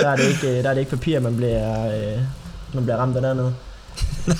[0.00, 2.20] der, er det ikke, øh, der er det ikke papir, man bliver, øh,
[2.72, 3.54] man bliver ramt af dernede.
[4.26, 4.36] Nej,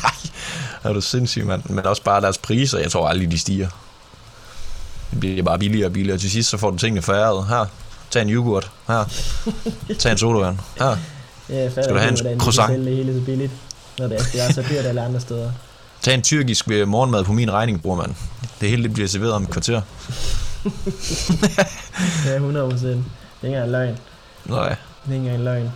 [0.85, 1.63] er du sindssyg, mand.
[1.65, 3.69] Men også bare deres priser, jeg tror aldrig, de stiger.
[5.11, 6.19] Det bliver bare billigere og billigere.
[6.19, 7.47] Til sidst, så får du tingene færret.
[7.47, 7.67] Her,
[8.11, 8.71] tag en yoghurt.
[8.89, 9.05] Her,
[9.99, 10.59] tag en sodavand.
[10.79, 10.97] Her,
[11.49, 12.85] Ja, jeg Skal du have en croissant?
[12.87, 13.53] det hele så billigt.
[13.99, 15.51] Når det er, det er så dyrt alle andre steder.
[16.07, 18.15] Tag en tyrkisk øh, morgenmad på min regning, bror, mand.
[18.61, 19.83] Det hele det bliver serveret om et kvarter.
[22.27, 23.05] Ja, 100 procent.
[23.43, 23.99] Det er ikke engang løgn.
[24.45, 24.69] Nej.
[24.69, 25.71] Det er ikke engang løgn.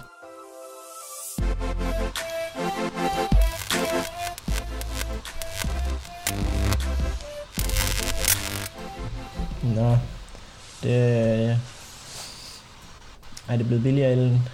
[9.63, 9.99] Nå,
[10.83, 11.59] det...
[13.49, 14.49] Er det blevet billigere, Ellen?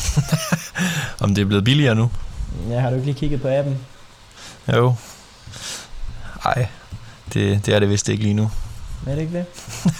[1.24, 2.10] Om det er blevet billigere nu?
[2.68, 3.78] Ja, har du ikke lige kigget på appen?
[4.72, 4.94] Jo.
[6.44, 6.68] Ej,
[7.34, 8.50] det, det er det vist ikke lige nu.
[9.06, 9.44] Er det ikke det?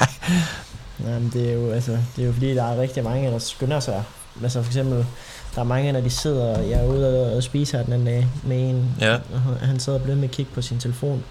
[1.01, 1.19] Nej.
[1.19, 3.81] men det er jo, altså, det er jo fordi, der er rigtig mange, der skynder
[3.81, 4.05] sig.
[4.43, 5.07] Altså for eksempel,
[5.55, 8.29] der er mange, når de sidder, jeg er ude og spise her den anden dag
[8.45, 9.15] med en, Ja.
[9.15, 11.23] og han- sidder og bliver med at kigge på sin telefon,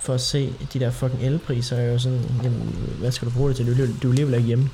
[0.00, 3.28] for at se de der fucking elpriser, og jeg er jo sådan, jamen, hvad skal
[3.28, 3.66] du bruge det til?
[3.66, 4.70] Du, er du er alligevel ikke hjemme.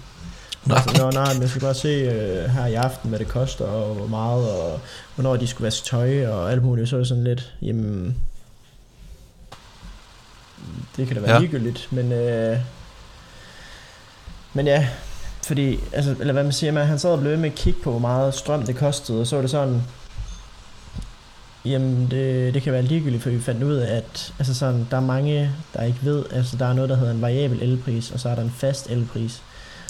[0.69, 0.79] Nej.
[0.87, 3.65] Altså, Nå, nej, men jeg skal bare se øh, her i aften, hvad det koster,
[3.65, 4.81] og hvor meget, og
[5.15, 6.89] hvornår de skulle vaske tøj, og alt muligt.
[6.89, 8.17] Så er det sådan lidt, jamen...
[10.97, 11.39] Det kan da være Ja.
[11.39, 12.13] ligegyldigt, men...
[12.13, 12.59] Øh,
[14.55, 14.89] men ja,
[15.47, 17.81] fordi, altså, eller hvad man siger, man, han sad og blev ved med at kigge
[17.83, 19.83] på, hvor meget strøm det kostede, og så var det sådan,
[21.65, 24.97] jamen det, det kan være ligegyldigt, for vi fandt ud af, at altså sådan, der
[24.97, 28.21] er mange, der ikke ved, altså der er noget, der hedder en variabel elpris, og
[28.21, 29.43] så er der en fast elpris.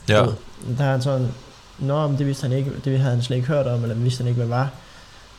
[0.08, 0.20] Ja.
[0.20, 0.34] Og
[0.78, 1.28] Der er han sådan,
[1.78, 4.18] Nå, men det vidste han ikke, det havde han slet ikke hørt om, eller vidste
[4.22, 4.70] han ikke, hvad var.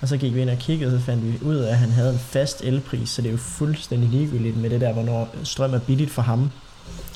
[0.02, 1.90] Og så gik vi ind og kiggede, og så fandt vi ud af, at han
[1.92, 5.74] havde en fast elpris, så det er jo fuldstændig ligegyldigt med det der, hvornår strøm
[5.74, 6.52] er billigt for ham.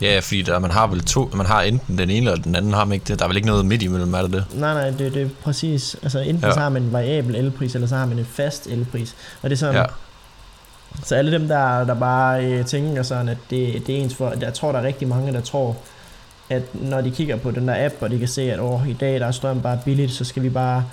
[0.01, 2.73] Ja, fordi der, man har vel to, man har enten den ene eller den anden,
[2.73, 3.19] har man ikke det?
[3.19, 4.45] Der er vel ikke noget midt imellem, er det det?
[4.53, 5.95] Nej, nej, det, det er præcis.
[6.03, 6.53] Altså enten Ja.
[6.53, 9.15] så har man en variabel elpris, eller så har man en fast elpris.
[9.41, 9.85] Og det er sådan, ja.
[11.03, 14.33] så alle dem, der, der bare øh, tænker sådan, at det, det er ens for...
[14.41, 15.77] Jeg tror, der er rigtig mange, der tror,
[16.49, 18.93] at når de kigger på den der app, og de kan se, at oh, i
[18.93, 20.85] dag der er strøm bare billigt, så skal vi bare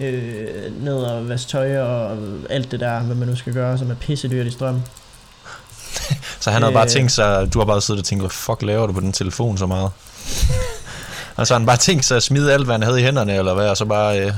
[0.00, 0.46] øh,
[0.80, 2.16] ned og vaske tøj og
[2.50, 4.80] alt det der, hvad man nu skal gøre, som er pissedyrt i strøm.
[6.40, 6.88] Så han havde bare Øh.
[6.90, 9.66] tænkt sig, du har bare siddet og tænkt, fuck laver du på den telefon så
[9.66, 9.90] meget?
[11.36, 13.34] og så har han bare tænkt sig at smide alt, hvad han havde i hænderne,
[13.36, 14.20] eller hvad, og så bare...
[14.20, 14.32] Øh,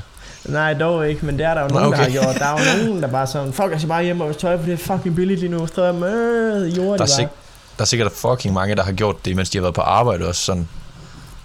[0.45, 1.99] Nej, dog ikke, men det er der jo Nå, nogen, okay.
[1.99, 2.35] der har gjort.
[2.39, 4.59] Der er jo nogen, der bare sådan, fuck, jeg skal bare hjem og vaske tøj,
[4.59, 5.67] for det er fucking billigt lige nu.
[5.67, 7.29] Strøm, øh, jord, der, er sik- bare.
[7.81, 10.27] Der er sikkert fucking mange, der har gjort det, mens de har været på arbejde
[10.27, 10.43] også.
[10.43, 10.69] Sådan,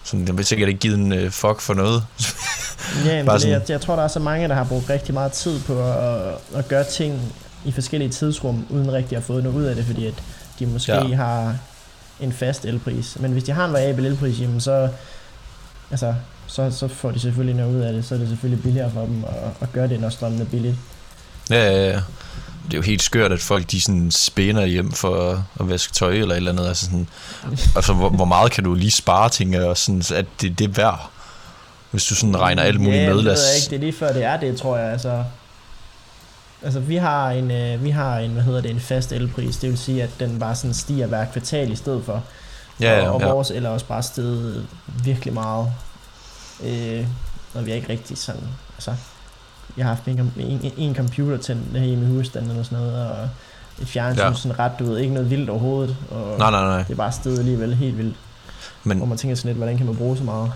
[0.03, 2.03] sådan, de har sikkert ikke givet en øh, fuck for noget.
[3.05, 5.31] Ja, men sådan- jeg, jeg tror, der er så mange, der har brugt rigtig meget
[5.31, 7.33] tid på at, at gøre ting
[7.65, 10.13] i forskellige tidsrum, uden rigtig at få noget ud af det, fordi at
[10.59, 11.15] de måske Ja.
[11.15, 11.55] har
[12.19, 13.17] en fast elpris.
[13.19, 14.89] Men hvis de har en variabel elpris, jamen så,
[15.91, 16.13] altså,
[16.47, 18.05] så, så får de selvfølgelig noget ud af det.
[18.05, 20.75] Så er det selvfølgelig billigere for dem at, at gøre det, når strømmen er billigt.
[21.49, 21.99] Ja, ja, ja.
[22.65, 25.93] Det er jo helt skørt, at folk de sådan spænder hjem for at, at vaske
[25.93, 26.67] tøj eller et eller andet.
[26.67, 27.07] Altså, sådan,
[27.75, 30.65] altså hvor, hvor, meget kan du lige spare, tænker jeg, og sådan, at det, det
[30.65, 31.09] er værd.
[31.91, 33.17] Hvis du sådan regner alt muligt ja, med.
[33.17, 33.69] det ved jeg ikke.
[33.69, 34.91] Det er lige før det er det, tror jeg.
[34.91, 35.23] Altså,
[36.63, 39.57] altså vi har en, øh, vi har en, hvad hedder det, en fast elpris.
[39.57, 42.23] Det vil sige, at den bare sådan stiger hver kvartal i stedet for.
[42.79, 43.27] Ja, ja, og, og ja.
[43.27, 44.67] vores el er også bare steget
[45.03, 45.71] virkelig meget.
[46.63, 47.07] Øh,
[47.53, 48.47] og vi er ikke rigtig sådan,
[48.77, 48.95] altså,
[49.77, 53.29] jeg har haft en, en, en computer til hjemme i husstanden eller sådan noget, og
[53.81, 54.33] et fjernsyn Ja.
[54.33, 56.83] sådan ret, du ved, ikke noget vildt overhovedet, og Nej, nej, nej.
[56.83, 58.15] det er bare steget alligevel helt vildt,
[58.83, 60.51] Men, man tænker sådan lidt, hvordan kan man bruge så meget?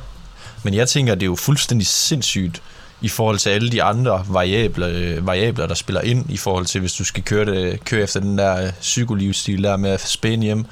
[0.63, 2.61] men jeg tænker, det er jo fuldstændig sindssygt
[3.01, 6.81] i forhold til alle de andre variabler, øh, variabler, der spiller ind, i forhold til,
[6.81, 10.43] hvis du skal køre, det, køre efter den der øh, psykolivsstil der med at spænde
[10.43, 10.65] hjem,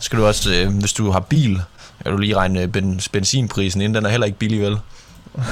[0.00, 1.60] skal du også, øh, hvis du har bil,
[2.02, 4.76] kan du lige regne ben, benzinprisen ind, den er heller ikke billig, vel?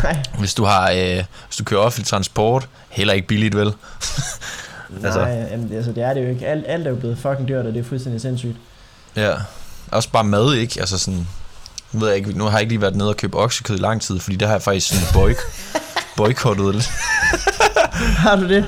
[0.02, 3.66] Nej, Hvis du har, øh, hvis du kører offentlig transport, heller ikke billigt, vel?
[5.04, 5.20] altså.
[5.20, 6.46] Nej jamen, altså, det er det jo ikke.
[6.46, 8.56] Alt, alt er jo blevet fucking dyrt, og det er fuldstændig sindssygt.
[9.16, 9.32] Ja,
[9.92, 10.80] også bare mad, ikke?
[10.80, 11.28] Altså sådan,
[11.92, 13.80] nu ved jeg ikke, nu har jeg ikke lige været nede og købe oksekød i
[13.80, 15.36] lang tid, fordi det har jeg faktisk sådan boyk,
[16.16, 16.90] boykottet lidt.
[17.94, 18.64] Har du det?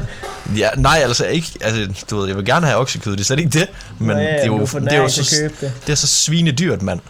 [0.57, 3.39] Ja, nej, altså ikke, altså, du ved, jeg vil gerne have oksekød, det er slet
[3.39, 5.73] ikke det, men Nå, ja, det er jo, det er jo så, det.
[5.87, 7.01] det er så svinedyrt, mand.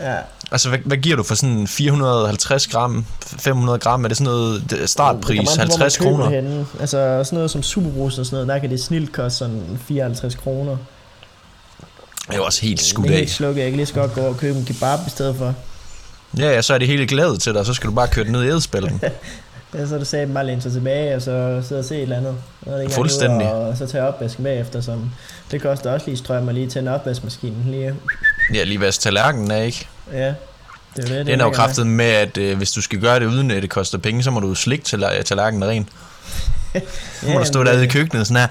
[0.00, 0.16] Ja.
[0.52, 3.06] Altså, hvad, hvad giver du for sådan 450 gram,
[3.38, 4.04] 500 gram?
[4.04, 6.10] Er det sådan noget det er startpris, Det kommer an på, hvor man 50 køber
[6.10, 6.24] kroner?
[6.24, 6.66] det henne.
[6.80, 10.34] Altså sådan noget som Superbrus og sådan noget, der kan det snilt koste sådan 54
[10.34, 10.76] kroner.
[12.26, 13.18] Det er jo også helt Det skudt er af.
[13.18, 13.62] helt slukket.
[13.62, 15.54] Jeg kan lige så godt gå og købe en kebab i stedet for.
[16.38, 18.32] Ja, ja, så er det hele glad til dig, så skal du bare køre det
[18.32, 19.00] ned i ædspælden.
[19.74, 22.02] Ja, så er det sagde bare læne sig tilbage, og så sidde og se et
[22.02, 22.34] eller andet.
[22.66, 23.46] Og Fuldstændig.
[23.46, 25.10] ud Og så tage opvasken bagefter, som
[25.50, 27.94] det koster også lige strøm og lige tænde opvaskemaskinen lige.
[28.54, 29.88] ja, lige vask tallerkenen af, ikke?
[30.12, 30.26] Ja,
[30.96, 31.26] det er det.
[31.26, 33.70] Det er jo kraftet med, at øh, hvis du skal gøre det uden at det
[33.70, 35.88] koster penge, så må du slikke til tallerkenen ren.
[36.74, 36.80] med.
[37.20, 38.48] Så må du stå derude i køkkenet sådan her.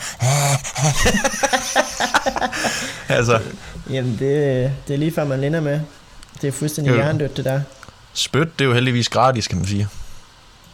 [3.17, 3.39] altså,
[3.89, 5.79] Jamen, det, det er lige før man linder med.
[6.41, 6.95] Det er fuldstændig Jo.
[6.95, 7.61] hjernedødt, det der.
[8.13, 9.87] spyt, det er jo heldigvis gratis, kan man sige.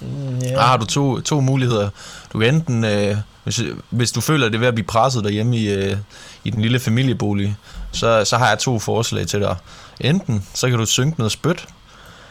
[0.02, 0.48] Mm, Ja.
[0.48, 0.54] ja.
[0.56, 1.90] Der har du to, to muligheder.
[2.34, 5.24] Du kan enten, øh, hvis, hvis du føler, at det er ved at blive presset
[5.24, 5.98] derhjemme i, øh,
[6.44, 7.56] i den lille familiebolig,
[7.92, 9.56] så, så har jeg to forslag til dig.
[10.00, 11.66] Enten, så kan du synke noget spyt,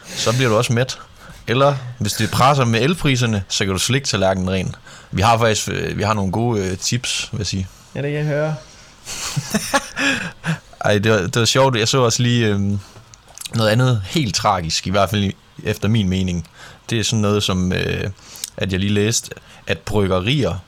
[0.06, 0.98] så bliver du også mæt.
[1.46, 4.74] Eller, hvis det presser med elpriserne, så kan du slikke tallerkenen ren.
[5.10, 7.68] Vi har faktisk øh, vi har nogle gode øh, tips, vil jeg sige.
[7.94, 8.54] ja, det kan jeg høre.
[10.84, 11.76] Ej, det var, det var sjovt.
[11.76, 12.78] Jeg så også lige øhm,
[13.54, 15.32] noget andet helt tragisk, i hvert fald
[15.64, 16.48] efter min mening.
[16.90, 18.10] Det er sådan noget som, øh,
[18.56, 19.30] at jeg lige læste,
[19.66, 20.58] at bryggerier,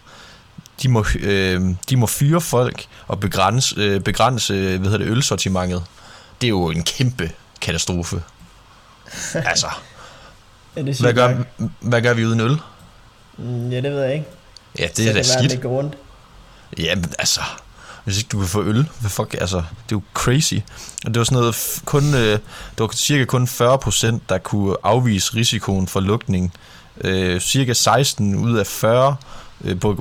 [0.82, 1.60] de må, øh,
[1.90, 5.84] de må fyre folk og begrænse, øh, begrænse hvad hedder det, ølsortimentet.
[6.40, 8.22] Det er jo en kæmpe katastrofe.
[9.34, 9.66] altså,
[10.76, 11.37] Ja, det hvad gør,
[11.80, 12.58] hvad gør vi uden øl?
[13.38, 14.26] Mm, ja, det ved jeg ikke.
[14.78, 15.50] Ja, det så er da skidt.
[15.52, 15.94] Det rundt.
[16.78, 17.40] Jamen, altså,
[18.04, 20.54] hvis ikke du kan få øl, hvad fuck, altså, det er jo crazy.
[21.06, 25.34] Og det var sådan noget, kun, øh, det var cirka kun 40% der kunne afvise
[25.34, 26.52] risikoen for lukning.
[27.00, 29.16] Øh, cirka 16 ud af 40 øh, bry-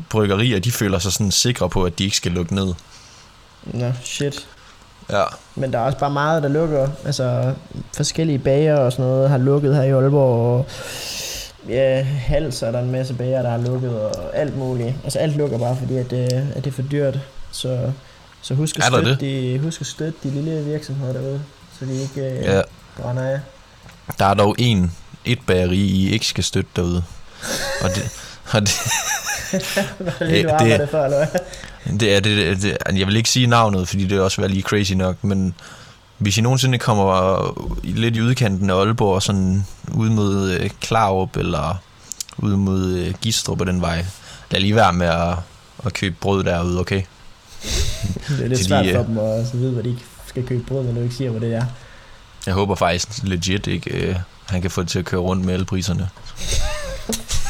[0.10, 2.74] bryggerier, de føler sig sådan sikre på, at de ikke skal lukke ned.
[3.63, 4.48] Nå, shit.
[5.10, 5.24] Ja.
[5.56, 6.89] Men der er også bare meget, der lukker.
[7.06, 7.54] Altså,
[7.96, 10.58] forskellige bager og sådan noget har lukket her i Aalborg.
[10.58, 10.66] Og
[11.70, 14.96] ja, Hals er der en masse bager, der har lukket, og alt muligt.
[15.04, 17.20] Altså, alt lukker bare, fordi at, det, at det er for dyrt.
[17.52, 17.92] Så,
[18.42, 21.42] så husk, at støtte de, husk at støtte de lille virksomheder derude,
[21.80, 22.62] så de ikke øh, ja.
[22.98, 23.39] brænder af.
[24.20, 24.92] Der er dog en,
[25.26, 27.04] et bageri, I ikke skal støtte derude.
[27.82, 28.79] Og det, og det,
[29.99, 31.99] Var det lige, du det- for, eller hvad?
[31.99, 34.62] Det er det, det, jeg vil ikke sige navnet, fordi det er også være lige
[34.63, 35.56] crazy nok, men
[36.17, 37.39] hvis I nogensinde kommer
[37.84, 41.82] lidt i udkanten af Aalborg, sådan ud mod øh, Klarup eller
[42.38, 44.06] ud mod øh, Gistrup og den vej,
[44.51, 45.36] lad lige være med at,
[45.86, 47.01] at købe brød derude, okay?
[47.63, 50.47] Det er lidt Til de, svært øh, for dem at så vide, hvad de skal
[50.47, 51.65] købe brød, når du ikke siger, hvad det er.
[52.45, 55.65] Jeg håber faktisk legit ikke, han kan få det til at køre rundt med alle
[55.65, 56.10] priserne.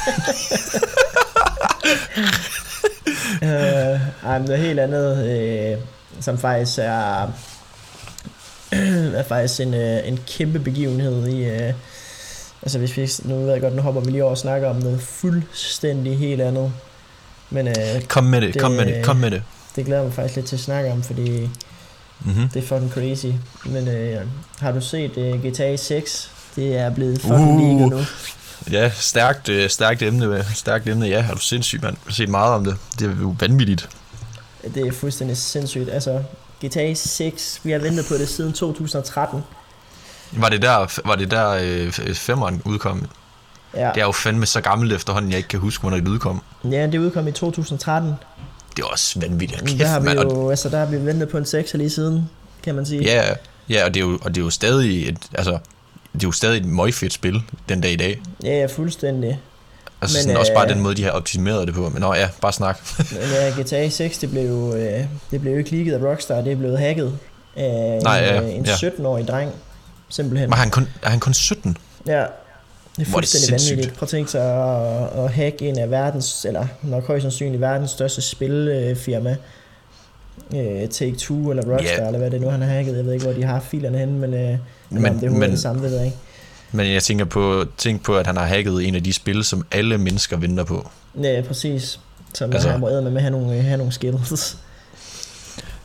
[3.43, 5.77] øh, ej, men noget helt andet, øh,
[6.19, 7.27] som faktisk er,
[9.19, 11.73] er faktisk en, øh, en kæmpe begivenhed i, øh,
[12.61, 14.75] altså hvis vi, nu ved jeg godt, nu hopper vi lige over og snakker om
[14.75, 16.71] noget fuldstændig helt andet,
[17.49, 19.43] men øh, Kom med det, Det- kom med det, kom med det.
[19.75, 21.49] det glæder jeg mig faktisk lidt til at snakke om, fordi
[22.25, 22.49] Mm-hmm.
[22.49, 23.25] det er fucking crazy.
[23.65, 24.21] Men øh,
[24.59, 26.31] har du set øh, GTA 6?
[26.55, 27.91] Det er blevet fucking Uh.
[27.91, 27.99] nu.
[28.71, 31.95] Ja, stærkt, øh, stærkt emne, stærkt emne, ja, har du sindssygt, mand.
[31.95, 32.77] Jeg har set meget om det.
[32.99, 33.89] Det er jo vanvittigt.
[34.75, 35.89] Det er fuldstændig sindssygt.
[35.89, 36.23] Altså,
[36.65, 39.43] GTA 6, vi har ventet på det siden 2013.
[40.31, 43.05] Var det der, var det der øh, femmeren udkom?
[43.75, 46.41] Ja, Det er jo fandme så gammelt efterhånden, jeg ikke kan huske, hvornår det udkom.
[46.63, 48.13] ja det udkom i 2013.
[48.75, 49.61] Det er også vanvittigt.
[49.61, 52.29] Kæft, der har vi jo, altså der har vi ventet på en 6 lige siden,
[52.63, 53.03] kan man sige.
[53.03, 53.33] Ja,
[53.69, 55.57] ja og, det er jo, og det er jo stadig et, altså,
[56.13, 58.21] det er jo stadig et møgfedt spil den dag i dag.
[58.43, 59.39] Ja, ja, fuldstændig.
[60.01, 61.89] Altså Men, sådan, også bare øh, den måde, de har optimeret det på.
[61.89, 62.79] Men nå ja, bare snak.
[62.97, 66.41] Men ja, GTA 6, det blev, jo, øh, det blev jo ikke leaget af Rockstar,
[66.41, 67.19] det er blevet hacket
[67.55, 68.71] af Nej, en, ja, øh, en ja.
[68.73, 69.51] 17-årig dreng.
[70.09, 70.49] Simpelthen.
[70.49, 71.77] Men er han kun, er han kun 17?
[72.07, 72.27] Ja, det er
[72.97, 73.71] det fuldstændig sindssygt.
[73.71, 73.97] vanvittigt.
[73.97, 77.91] Prøv at tænke sig at, at hacke en af verdens, eller nok højst sandsynligt verdens
[77.91, 79.29] største spilfirma.
[79.29, 79.37] Øh,
[80.93, 82.05] Take-Two eller Rockstar, Ja.
[82.07, 82.95] eller hvad det nu han har hacket.
[82.97, 84.57] Jeg ved ikke, hvor de har filerne henne, men, øh,
[84.89, 86.17] men, om det er men- det samme, det ved jeg ikke.
[86.71, 89.65] Men jeg tænker på, tænk på, at han har hacket en af de spil, som
[89.71, 90.89] alle mennesker venter på.
[91.23, 91.99] Ja, præcis.
[92.33, 94.57] Så man Altså- han må æde med at have nogle, have nogle skills.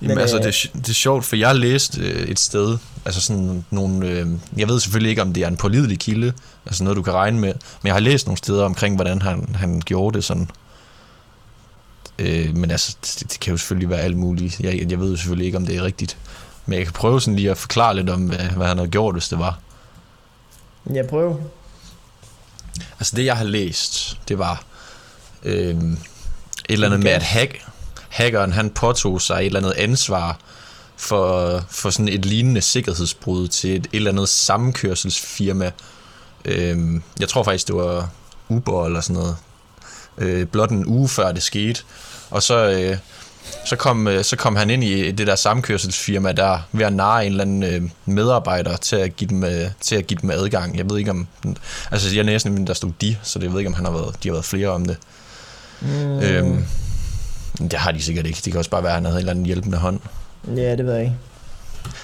[0.02, 2.38] Jamen, Men, altså, øh, det, er- det er sjovt, for jeg har læst øh, et
[2.38, 6.32] sted, altså sådan nogle, øh, jeg ved selvfølgelig ikke, om det er en pålidelig kilde,
[6.66, 7.48] altså noget, du kan regne med,
[7.82, 10.50] men jeg har læst nogle steder omkring, hvordan han, han gjorde det sådan.
[12.18, 14.60] Øh, men altså, det, det kan jo selvfølgelig være alt muligt.
[14.60, 16.16] Jeg, jeg ved jo selvfølgelig ikke, om det er rigtigt.
[16.66, 19.14] Men jeg kan prøve sådan lige at forklare lidt om, hvad, hvad han har gjort,
[19.14, 19.58] hvis det var.
[20.94, 21.40] Ja, prøv.
[22.98, 24.64] Altså det, jeg har læst, det var
[25.42, 25.98] øh, et
[26.68, 27.66] eller andet med, at hack,
[28.08, 30.38] hackeren han påtog sig et eller andet ansvar
[30.96, 35.70] for, for sådan et lignende sikkerhedsbrud til et, et eller andet sammenkørselsfirma.
[36.44, 38.10] Øh, jeg tror faktisk, det var
[38.48, 39.36] Uber eller sådan noget.
[40.18, 41.80] Øh, blot en uge før det skete.
[42.30, 42.96] Og så, øh,
[43.66, 47.26] så, kom, øh, så kom han ind i det der sammenkørselsfirma der ved at narre
[47.26, 50.76] en eller anden øh, medarbejder til at, give dem, øh, til at give dem adgang.
[50.78, 51.26] Jeg ved ikke om...
[51.90, 54.22] Altså jeg næsten nemlig, der stod de, så jeg ved ikke om han har været,
[54.22, 54.96] de har været flere om det.
[55.80, 56.64] Mm, Øhm,
[57.58, 58.40] det har de sikkert ikke.
[58.44, 60.00] Det kan også bare være, at han havde en eller anden hjælpende hånd.
[60.56, 61.16] Ja, det ved jeg ikke.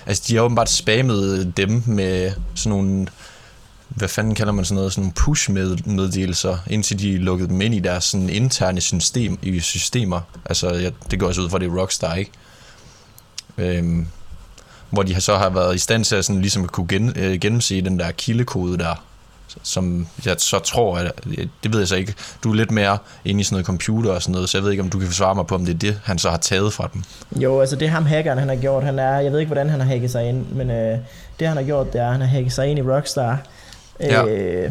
[0.07, 3.07] Altså, de har åbenbart spammet dem med sådan nogle,
[3.89, 7.81] hvad fanden kalder man sådan noget, sådan nogle push-meddelelser, indtil de lukkede dem ind i
[7.81, 10.21] deres sådan interne system, i systemer.
[10.45, 12.31] Altså, ja, det går også ud fra, det er Rockstar, ikke?
[13.59, 14.07] Øhm,
[14.91, 17.39] hvor de så har været i stand til at sådan, ligesom at kunne gen, øh,
[17.41, 19.05] gennemse den der kildekode der,
[19.63, 21.13] som jeg så tror, at,
[21.63, 24.23] det ved jeg så ikke, du er lidt mere inde i sådan noget computer og
[24.23, 25.79] sådan noget, så jeg ved ikke, om du kan forsvare mig på, om det er
[25.79, 27.03] det, han så har taget fra dem.
[27.43, 29.81] Jo, altså det ham hackeren han har gjort, han er, jeg ved ikke hvordan han
[29.81, 30.99] har hacket sig ind, men øh,
[31.39, 33.39] det han har gjort, det er, at han har hacket sig ind i Rockstar.
[34.01, 34.27] Ja.
[34.27, 34.71] Øh,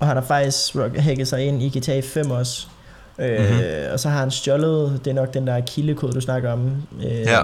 [0.00, 2.66] og han har faktisk hacket sig ind i GTA 5 også.
[3.18, 3.48] Øh, Mhm.
[3.48, 3.62] mm-hmm.
[3.92, 6.72] Og så har han stjålet, det er nok den der kildekode, du snakker om.
[7.04, 7.38] Øh, Ja.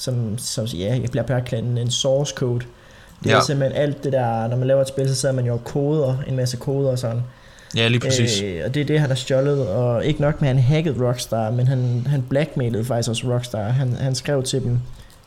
[0.00, 2.64] Som, som ja, jeg bliver pærklædt en source code.
[3.24, 3.42] Det er Ja.
[3.42, 6.16] simpelthen alt det der, når man laver et spil, så sidder man jo og koder,
[6.26, 7.22] en masse koder og sådan.
[7.76, 8.42] Ja, lige præcis.
[8.42, 11.06] Øh, og det er det, han har stjålet, og ikke nok med, at han hackede
[11.08, 13.62] Rockstar, men han, han blackmailede faktisk også Rockstar.
[13.68, 14.78] Han, han skrev til dem,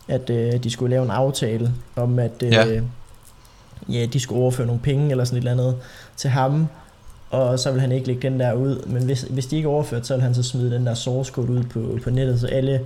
[0.07, 2.79] at øh, de skulle lave en aftale om, at øh, Ja.
[3.89, 4.05] Ja.
[4.05, 5.77] de skulle overføre nogle penge eller sådan et eller andet
[6.17, 6.67] til ham,
[7.29, 8.85] og så vil han ikke lægge den der ud.
[8.85, 11.51] Men hvis, hvis de ikke overførte, så vil han så smide den der source code
[11.51, 12.81] ud på, på nettet, så alle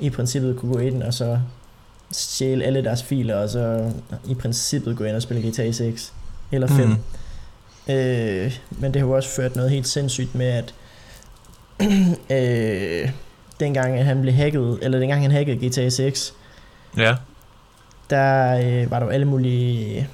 [0.00, 1.38] i princippet kunne gå ind og så
[2.12, 3.92] stjæle alle deres filer, og så
[4.26, 6.12] i princippet gå ind og spille GTA 6
[6.52, 6.86] eller 5.
[6.86, 6.96] Mm.
[7.88, 7.94] Mm.
[7.94, 10.74] Øh, men det har jo også ført noget helt sindssygt med, at
[12.36, 13.10] øh,
[13.60, 16.34] dengang han blev hacket, eller dengang han hackede GTA 6,
[16.98, 17.14] Ja.
[18.10, 20.08] der øh, var der jo alle mulige,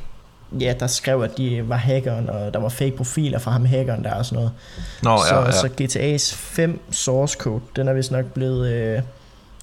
[0.60, 4.04] ja, der skrev, at de var hackeren, og der var fake profiler fra ham hackeren
[4.04, 4.52] der og sådan noget.
[5.02, 5.52] Nå, så, ja, ja.
[5.52, 9.02] så GTA's 5 source code, den er vist nok blevet, øh,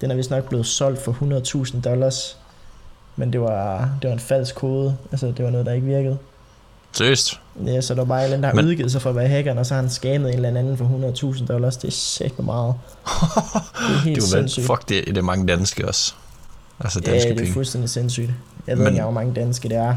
[0.01, 1.11] den er vist nok blevet solgt for
[1.73, 2.37] 100.000 dollars.
[3.15, 6.17] Men det var, det var en falsk kode, altså det var noget, der ikke virkede.
[6.91, 7.39] Seriøst?
[7.65, 9.15] Ja, så der var bare en eller anden, der har Men- udgivet sig for at
[9.15, 10.85] være hackeren, og så har han scannet en eller anden for
[11.35, 11.77] 100.000 dollars.
[11.77, 12.73] Det er sæt meget.
[13.05, 14.65] Det er helt Det er sindssygt.
[14.65, 16.13] fuck, det, det er mange danske også.
[16.79, 17.53] Altså ja, danske det er penge.
[17.53, 18.31] fuldstændig sindssygt.
[18.67, 19.95] Jeg ved Men- ikke hvor mange danske det er.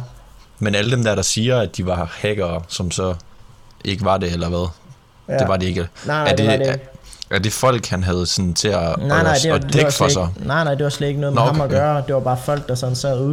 [0.62, 3.14] Men alle dem der, der siger, at de var hackere, som så
[3.85, 4.68] ikke var det, eller hvad?
[5.29, 5.38] Ja.
[5.38, 5.88] Det var de ikke.
[6.07, 6.85] Nej, er det, det- det er- ikke.
[7.31, 9.72] Er det folk, han havde sådan til at, Nej, nej, at, det var, at det
[9.72, 10.29] dække var for sig?
[10.37, 12.03] ikke, nej, nej, det var slet ikke noget med Nå, ham at gøre.
[12.07, 13.25] Det var bare folk, der sådan sad og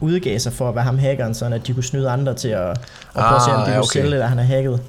[0.00, 2.70] udgav, sig for at være ham hackeren, sådan at de kunne snyde andre til at,
[2.70, 2.76] at
[3.14, 3.92] prøve at se, om de Ah, ja, kunne okay.
[3.92, 4.80] sælge det, der han har hacket.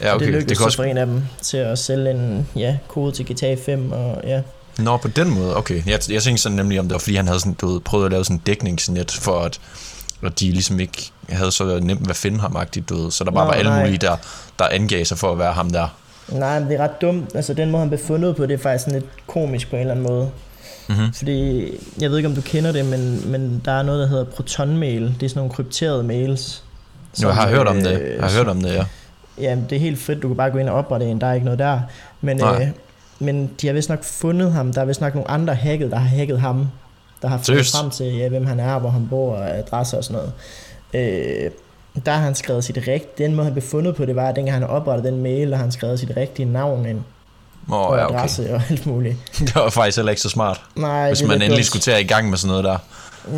[0.00, 0.26] Ja, okay.
[0.26, 0.76] det Det, lykkedes det så kan også...
[0.76, 4.40] for en af dem til at sælge en ja, kode til GTA 5, og ja.
[4.78, 5.82] Nå, på den måde, okay.
[5.86, 8.04] Jeg, jeg tænkte sådan nemlig, om det var, fordi han havde sådan, du ved, prøvet
[8.04, 9.60] at lave sådan en dækningsnet, for at,
[10.26, 13.10] at de ligesom ikke havde så nemt ved at finde ham, agtigt, du ved.
[13.10, 13.80] Så der bare Nå, var alle nej.
[13.84, 14.16] mulige, der,
[14.58, 15.88] der angav sig for at være ham der.
[16.28, 17.34] Nej, men det er ret dumt.
[17.34, 19.80] Altså, den måde, han blev fundet på, det er faktisk sådan lidt komisk på en
[19.80, 20.30] eller anden måde.
[20.88, 21.12] Mm-hmm.
[21.12, 21.64] Fordi,
[22.00, 25.02] jeg ved ikke, om du kender det, men, men der er noget, der hedder Proton-mail.
[25.02, 26.62] Det er sådan nogle krypterede mails.
[27.22, 28.00] Jo, jeg har hørt om det.
[28.00, 28.84] øh, Jeg har hørt om det, ja.
[29.38, 30.22] Ja, det er helt frit.
[30.22, 31.20] Du kan bare gå ind og oprette en.
[31.20, 31.80] Der er ikke noget der.
[32.20, 32.62] Men, Nej.
[32.62, 32.68] øh,
[33.18, 34.72] men de har vist nok fundet ham.
[34.72, 36.68] Der er vist nok nogle andre hacket, der har hacket ham.
[37.22, 37.76] Der har fundet Seriøst?
[37.76, 40.32] frem til, ja, hvem han er, hvor han bor, og adresse og sådan noget.
[41.44, 41.50] Øh,
[42.06, 43.24] der har han skrevet sit rigtige...
[43.24, 45.62] Den måde, han blev fundet på, det var, at dengang han oprettede den mail, har
[45.62, 47.00] han skrevet sit rigtige navn ind.
[47.68, 48.16] Og ja, okay.
[48.18, 49.16] adresse og alt muligt.
[49.38, 51.66] Det var faktisk heller ikke så smart, Nej, hvis man endelig dumt.
[51.66, 52.78] skulle til at i gang med sådan noget der.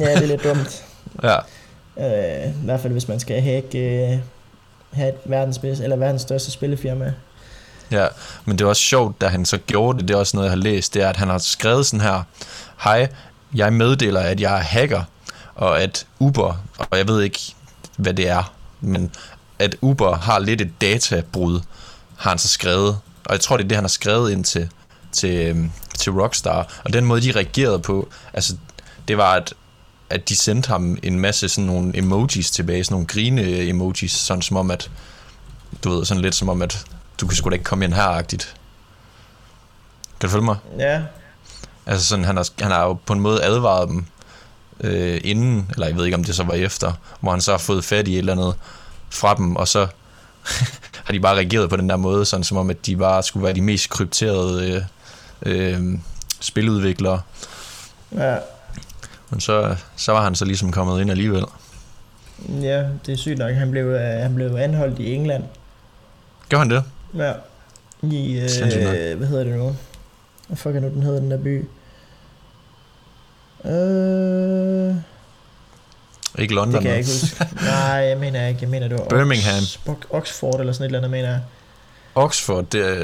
[0.01, 0.85] Ja, det er lidt dumt.
[1.23, 1.37] Ja.
[1.99, 3.79] Øh, I hvert fald, hvis man skal hacke,
[4.13, 4.19] øh,
[4.93, 7.13] have et verdens, bedste, eller verdens største spillefirma.
[7.91, 8.07] Ja,
[8.45, 10.53] men det er også sjovt, da han så gjorde det, det er også noget, jeg
[10.53, 12.23] har læst, det er, at han har skrevet sådan her,
[12.85, 13.09] hej,
[13.55, 15.03] jeg meddeler, at jeg er hacker,
[15.55, 17.55] og at Uber, og jeg ved ikke,
[17.97, 19.11] hvad det er, men
[19.59, 21.61] at Uber har lidt et databrud,
[22.17, 24.71] har han så skrevet, og jeg tror, det er det, han har skrevet ind til,
[25.13, 28.57] til, øhm, til Rockstar, og den måde, de reagerede på, altså,
[29.09, 29.55] det var, at,
[30.11, 34.43] at de sendte ham en masse sådan nogle emojis tilbage, sådan nogle grine emojis, sådan
[34.43, 34.91] som om at,
[35.85, 36.85] du ved, sådan lidt som om at,
[37.21, 38.55] du kan sgu da ikke komme ind her-agtigt.
[40.21, 40.57] Kan du følge mig?
[40.79, 41.03] Ja,
[41.87, 44.05] Altså sådan, han har, han har jo på en måde advaret dem
[44.81, 47.59] øh, inden, eller jeg ved ikke, om det så var efter, hvor han så har
[47.59, 48.55] fået fat i et eller andet
[49.11, 49.87] fra dem, og så
[51.05, 53.45] har de bare reageret på den der måde, sådan som om, at de bare skulle
[53.45, 54.85] være de mest krypterede
[55.43, 55.99] øh, øh,
[56.41, 57.21] spiludviklere.
[58.17, 58.37] ja.
[59.31, 61.45] Men så, så var han så ligesom kommet ind alligevel.
[62.49, 63.55] Ja, det er sygt nok.
[63.55, 65.45] Han blev, øh, han blev anholdt i England.
[66.49, 66.85] Gør han det?
[67.15, 67.33] Ja.
[68.03, 69.77] I, øh, hvad hedder det nu?
[70.53, 71.65] Hvad fuck er nu, den hedder, den der by?
[73.65, 74.95] Øh,
[76.43, 76.73] Ikke London?
[76.75, 77.47] det kan jeg ikke huske.
[77.71, 78.59] Nej, jeg mener ikke.
[78.63, 79.63] Jeg mener, det var Birmingham.
[79.89, 81.41] Ox- Oxford eller sådan et eller andet, mener jeg.
[82.15, 82.95] Oxford, det er...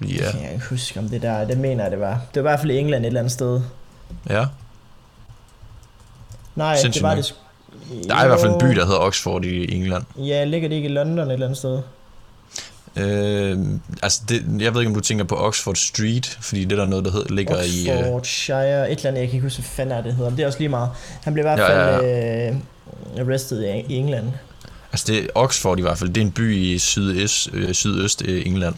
[0.00, 0.06] Ja.
[0.24, 1.44] Ja, kan jeg ikke huske, om det der...
[1.46, 2.20] Det mener jeg, det var.
[2.34, 3.60] Det var i hvert fald i England et eller andet sted.
[4.30, 4.46] ja.
[6.54, 7.34] Nej, Sindssygt det var det...
[8.08, 10.04] Der er i hvert fald en by, der hedder Oxford i England.
[10.16, 11.80] Ja, ligger det ikke i London et eller andet sted?
[12.96, 13.58] Øh,
[14.02, 16.86] altså, det, jeg ved ikke, om du tænker på Oxford Street, fordi det er der
[16.86, 17.90] noget, der hedder, ligger i...
[17.90, 20.36] Øh, Oxfordshire, et eller andet, jeg kan ikke huske, hvad fanden er det hedder, men
[20.36, 20.90] det er også lige meget.
[21.22, 22.56] Han blev i hvert Ja, fald ja, øh,
[23.28, 24.26] arrested i, i England.
[24.92, 26.10] altså, det er Oxford i hvert fald.
[26.10, 28.74] Det er en by i sydøst, øh, sydøst øh, England.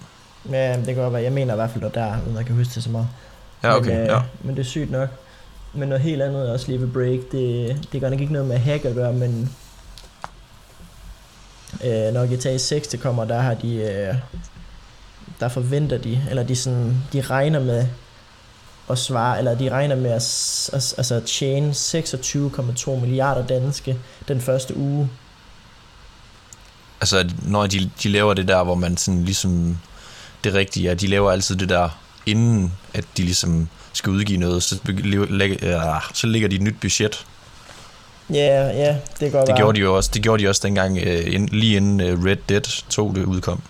[0.50, 1.22] Ja, det kan godt være.
[1.22, 3.08] Jeg mener i hvert fald, at der, uden jeg kan huske det så meget.
[3.62, 4.18] Ja, okay, men, øh, ja.
[4.44, 5.08] men det er sygt nok.
[5.74, 8.56] Men noget helt andet også lige ved Break, det, det gør nok ikke noget med
[8.58, 9.50] hack at gøre, men
[11.84, 14.14] øh, når GTA 6 det kommer, der har de, øh,
[15.40, 17.86] der forventer de, eller de, sådan, de regner med
[18.90, 20.22] at svare, eller de regner med at,
[20.72, 25.10] at, altså at tjene 26,2 milliarder danske den første uge.
[27.00, 29.78] Altså, når de, de laver det der, hvor man sådan ligesom...
[30.44, 31.88] Det rigtige er, at de laver altid det der,
[32.26, 34.78] inden at de ligesom skal udgive noget, så,
[35.30, 37.26] lægger, ja, så ligger de et nyt budget.
[38.32, 41.34] Ja, ja, det går Det gjorde de jo også, det gjorde de også dengang, øh,
[41.34, 43.62] ind, lige inden øh, Red Dead 2 det udkom.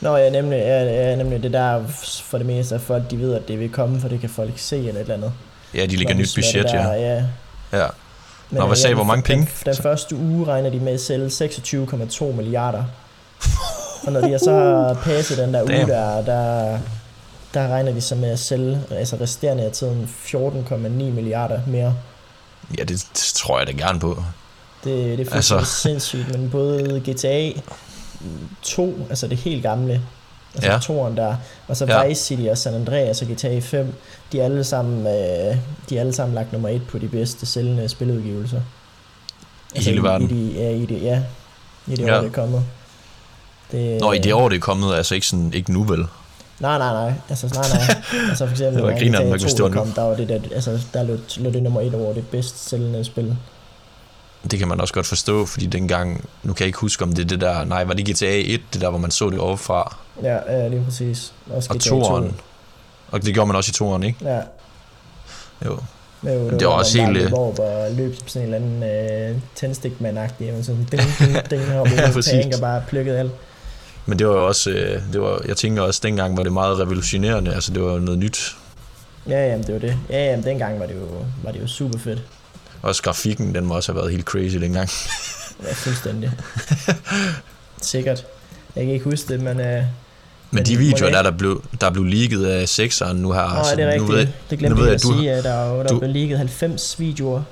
[0.00, 1.82] Nå ja, nemlig, ja, ja, nemlig det der
[2.24, 4.52] for det meste, at folk de ved, at det vil komme, for det kan folk
[4.56, 5.32] se eller et eller andet.
[5.74, 6.78] Ja, de ligger nyt budget, det ja.
[6.78, 7.24] der, ja.
[7.72, 7.86] ja.
[8.50, 9.48] Men, Nå, hvad sagde, hvor mange penge?
[9.64, 12.84] Den, den første uge regner de med at sælge 26,2 milliarder.
[14.06, 15.88] Og når de så har passet den der uge Damn.
[15.88, 16.78] der, der,
[17.54, 21.94] der regner de så med at sælge, altså resterende af tiden, 14,9 milliarder mere.
[22.78, 24.24] Ja, det, tror jeg da gerne på.
[24.84, 25.64] Det, det er Altså.
[25.64, 27.50] sindssygt, men både GTA
[28.62, 30.02] 2, altså det helt gamle,
[30.54, 30.78] altså Ja.
[30.78, 31.36] toeren der,
[31.68, 32.06] og så Ja.
[32.06, 33.94] Vice City og San Andreas og GTA 5,
[34.32, 35.56] de er alle sammen, øh,
[35.88, 38.60] de er alle sammen lagt nummer et på de bedste sælgende spiludgivelser.
[39.74, 40.30] I hele verden.
[40.30, 41.22] I de, ja, i det, ja,
[41.86, 42.16] i det Ja.
[42.16, 42.64] år, det er kommet.
[43.72, 46.06] Det, Nå, i det år, det er kommet, altså ikke, sådan, ikke nu vel?
[46.62, 47.12] Nej, nej, nej.
[47.28, 48.28] Altså, nej, nej.
[48.28, 49.92] altså for eksempel, Det var grineren GTA nok, hvis 2 det var der nu.
[49.96, 53.04] der var det der, altså, der lå, lå det nummer et over det bedst sælgende
[53.04, 53.36] spil.
[54.50, 57.24] Det kan man også godt forstå, fordi dengang, nu kan jeg ikke huske, om det
[57.24, 59.96] er det der, nej, var det GTA 1, det der, hvor man så det overfra,
[60.22, 61.32] Ja, ja lige præcis.
[61.50, 62.32] Også og GTA 2'eren,
[63.10, 64.18] og det gjorde man også i 2'eren, ikke?
[64.24, 64.40] Ja,
[65.64, 65.78] Jo.
[66.26, 69.40] jo, Det var også helt, øh, Hvor var løb som sådan en eller anden øh,
[69.56, 71.62] tændstikmand-agtig, og sådan ding, ding, ding,
[71.96, 72.32] ja, præcis.
[72.32, 73.32] tank og bare plukket alt.
[74.06, 76.78] Men det var jo også, øh, det var, jeg tænker også, dengang var det meget
[76.78, 78.56] revolutionerende, altså det var noget nyt.
[79.28, 79.96] Ja, jamen, det var det.
[80.10, 82.22] Ja, jamen, dengang var det jo, var det jo super fedt.
[82.82, 84.88] Også grafikken, den må også have været helt crazy dengang.
[85.66, 86.32] Ja, fuldstændig.
[87.82, 88.24] Sikkert.
[88.76, 89.60] Jeg kan ikke huske det, men...
[89.60, 89.82] Øh,
[90.50, 93.72] Men de videoer der, der blev, der blev leaget af sexeren nu her, Nå, altså,
[93.72, 94.18] er det nu rigtigt?
[94.18, 96.10] ved, det glemte nu ved jeg at du- sige, at der, er der du- blev
[96.10, 97.42] ligget 90 videoer.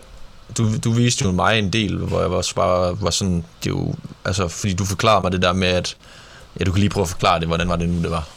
[0.59, 3.74] du, du viste jo mig en del, hvor jeg også bare var sådan, det er
[3.74, 3.94] jo,
[4.24, 5.96] altså, fordi du forklarede mig det der med, at,
[6.59, 8.28] ja, du kan lige prøve at forklare det, hvordan var det nu, det var,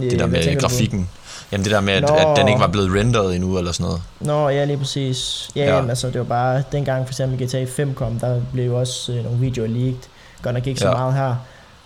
[0.00, 1.08] det der med tænker du grafikken.
[1.52, 2.08] Jamen det der med, at, Nå.
[2.14, 4.02] at den ikke var blevet renderet endnu, eller sådan noget.
[4.20, 5.50] Nå, ja, lige præcis.
[5.56, 5.68] Ja, Ja.
[5.68, 5.74] ja.
[5.76, 9.12] Jamen, altså, det var bare, dengang for eksempel GTA 5 kom, der blev jo også
[9.12, 10.00] øh, nogle videoer leaked.
[10.42, 10.92] Godt nok ikke så Ja.
[10.92, 11.34] meget her.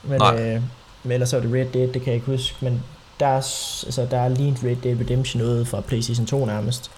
[0.03, 0.43] Men, Nej.
[0.43, 0.62] øh,
[1.05, 2.55] men ellers så var det Red Dead, det kan jeg ikke huske.
[2.61, 2.82] Men
[3.20, 3.34] der er,
[3.86, 6.91] altså, der er lige Red Dead Redemption noget fra PlayStation 2 nærmest.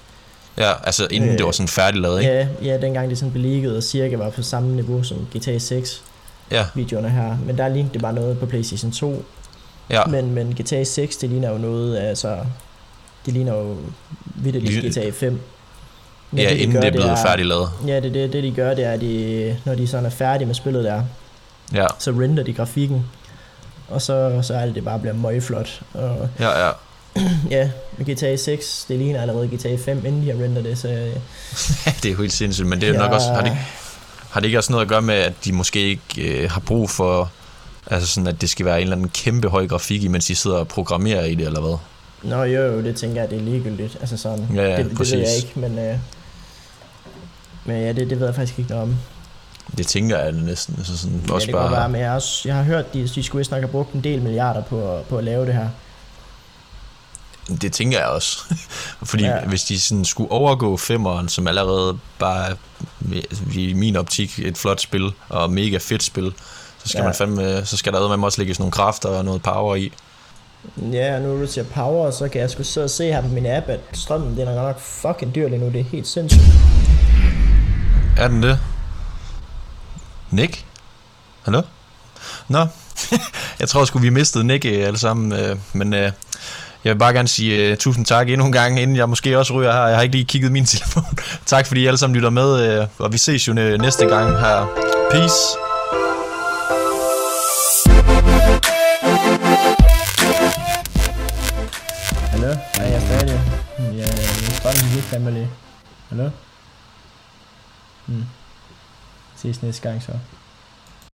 [0.58, 2.32] Ja, altså inden Øh, det var sådan færdiglavet, ikke?
[2.32, 5.58] Ja, ja, dengang det sådan blev leaget og cirka var på samme niveau som GTA
[5.58, 6.02] 6
[6.50, 7.36] Ja, videoerne her.
[7.46, 9.24] Men der lignede det bare noget på PlayStation 2.
[9.90, 10.04] ja.
[10.04, 12.38] Men, men GTA 6, det ligner jo noget, altså...
[13.26, 13.76] Det ligner jo
[14.24, 15.40] vidderligt GTA 5.
[16.30, 17.68] Men Ja, de inden gør, det er blevet færdiglavet.
[17.86, 20.46] Ja, det, det, det de gør, det er, at de, når de sådan er færdige
[20.46, 21.02] med spillet der,
[21.74, 23.06] Ja, så render de grafikken,
[23.88, 25.80] og så, så er det, det bare bliver møgflot.
[25.94, 26.70] Og ja, ja.
[27.56, 30.88] ja, med GTA 6, det ligner allerede GTA 5, inden de har renderet det, så
[30.88, 31.16] øh,
[32.02, 33.56] det er jo helt sindssygt, men det er nok også, har det,
[34.30, 36.90] har det ikke også noget at gøre med, at de måske ikke øh, har brug
[36.90, 37.30] for,
[37.86, 40.56] altså sådan, at det skal være en eller anden kæmpe høj grafik, imens de sidder
[40.56, 41.76] og programmerer i det, eller hvad?
[42.22, 43.96] Nå jo, jo, det tænker jeg, det er ligegyldigt.
[44.00, 45.96] Altså sådan, Ja, ja, det, det ved jeg ikke, men, øh,
[47.64, 48.96] Men ja, det, det ved jeg faktisk ikke noget om.
[49.78, 50.74] Det tænker jeg næsten.
[50.78, 53.08] Altså sådan, Ja, også det bare, være, men jeg har, også, jeg har hørt, de,
[53.14, 55.68] de skulle vist nok have brugt en del milliarder på, på at lave det her.
[57.56, 58.38] Det tænker jeg også.
[59.10, 59.40] Fordi Ja.
[59.46, 62.56] hvis de sådan skulle overgå femmeren, som allerede bare
[63.54, 66.32] i min optik et flot spil og mega fedt spil,
[66.78, 67.04] så skal, Ja.
[67.04, 69.92] man fandme, så skal der med også lægges nogle kræfter og noget power i.
[70.92, 73.28] Ja, og nu du siger power, så kan jeg sgu sidde og se her på
[73.28, 75.66] min app, at strømmen den er godt nok fucking dyr lige nu.
[75.66, 76.42] Det er helt sindssygt.
[78.18, 78.58] Er den det?
[80.30, 80.64] Nick?
[81.42, 81.62] Hallo?
[82.48, 82.66] Nå,
[83.60, 86.12] jeg tror sgu, vi mistede Nick øh, alle sammen, øh, men øh,
[86.84, 89.52] jeg vil bare gerne sige uh, tusind tak endnu en gang, inden jeg måske også
[89.54, 89.86] ryger her.
[89.86, 91.04] Jeg har ikke lige kigget min telefon.
[91.46, 94.30] tak fordi I alle sammen lytter med, uh, og vi ses jo øh, næste gang
[94.38, 94.66] her.
[95.10, 95.56] Peace!
[102.30, 102.48] Hallo?
[102.78, 103.40] Ja, jeg er stadig.
[103.78, 105.44] Hmm, jeg er strømmen gik family.
[106.08, 106.30] Hallo?
[108.06, 108.24] Mm.
[109.36, 110.12] Ses næste gang så.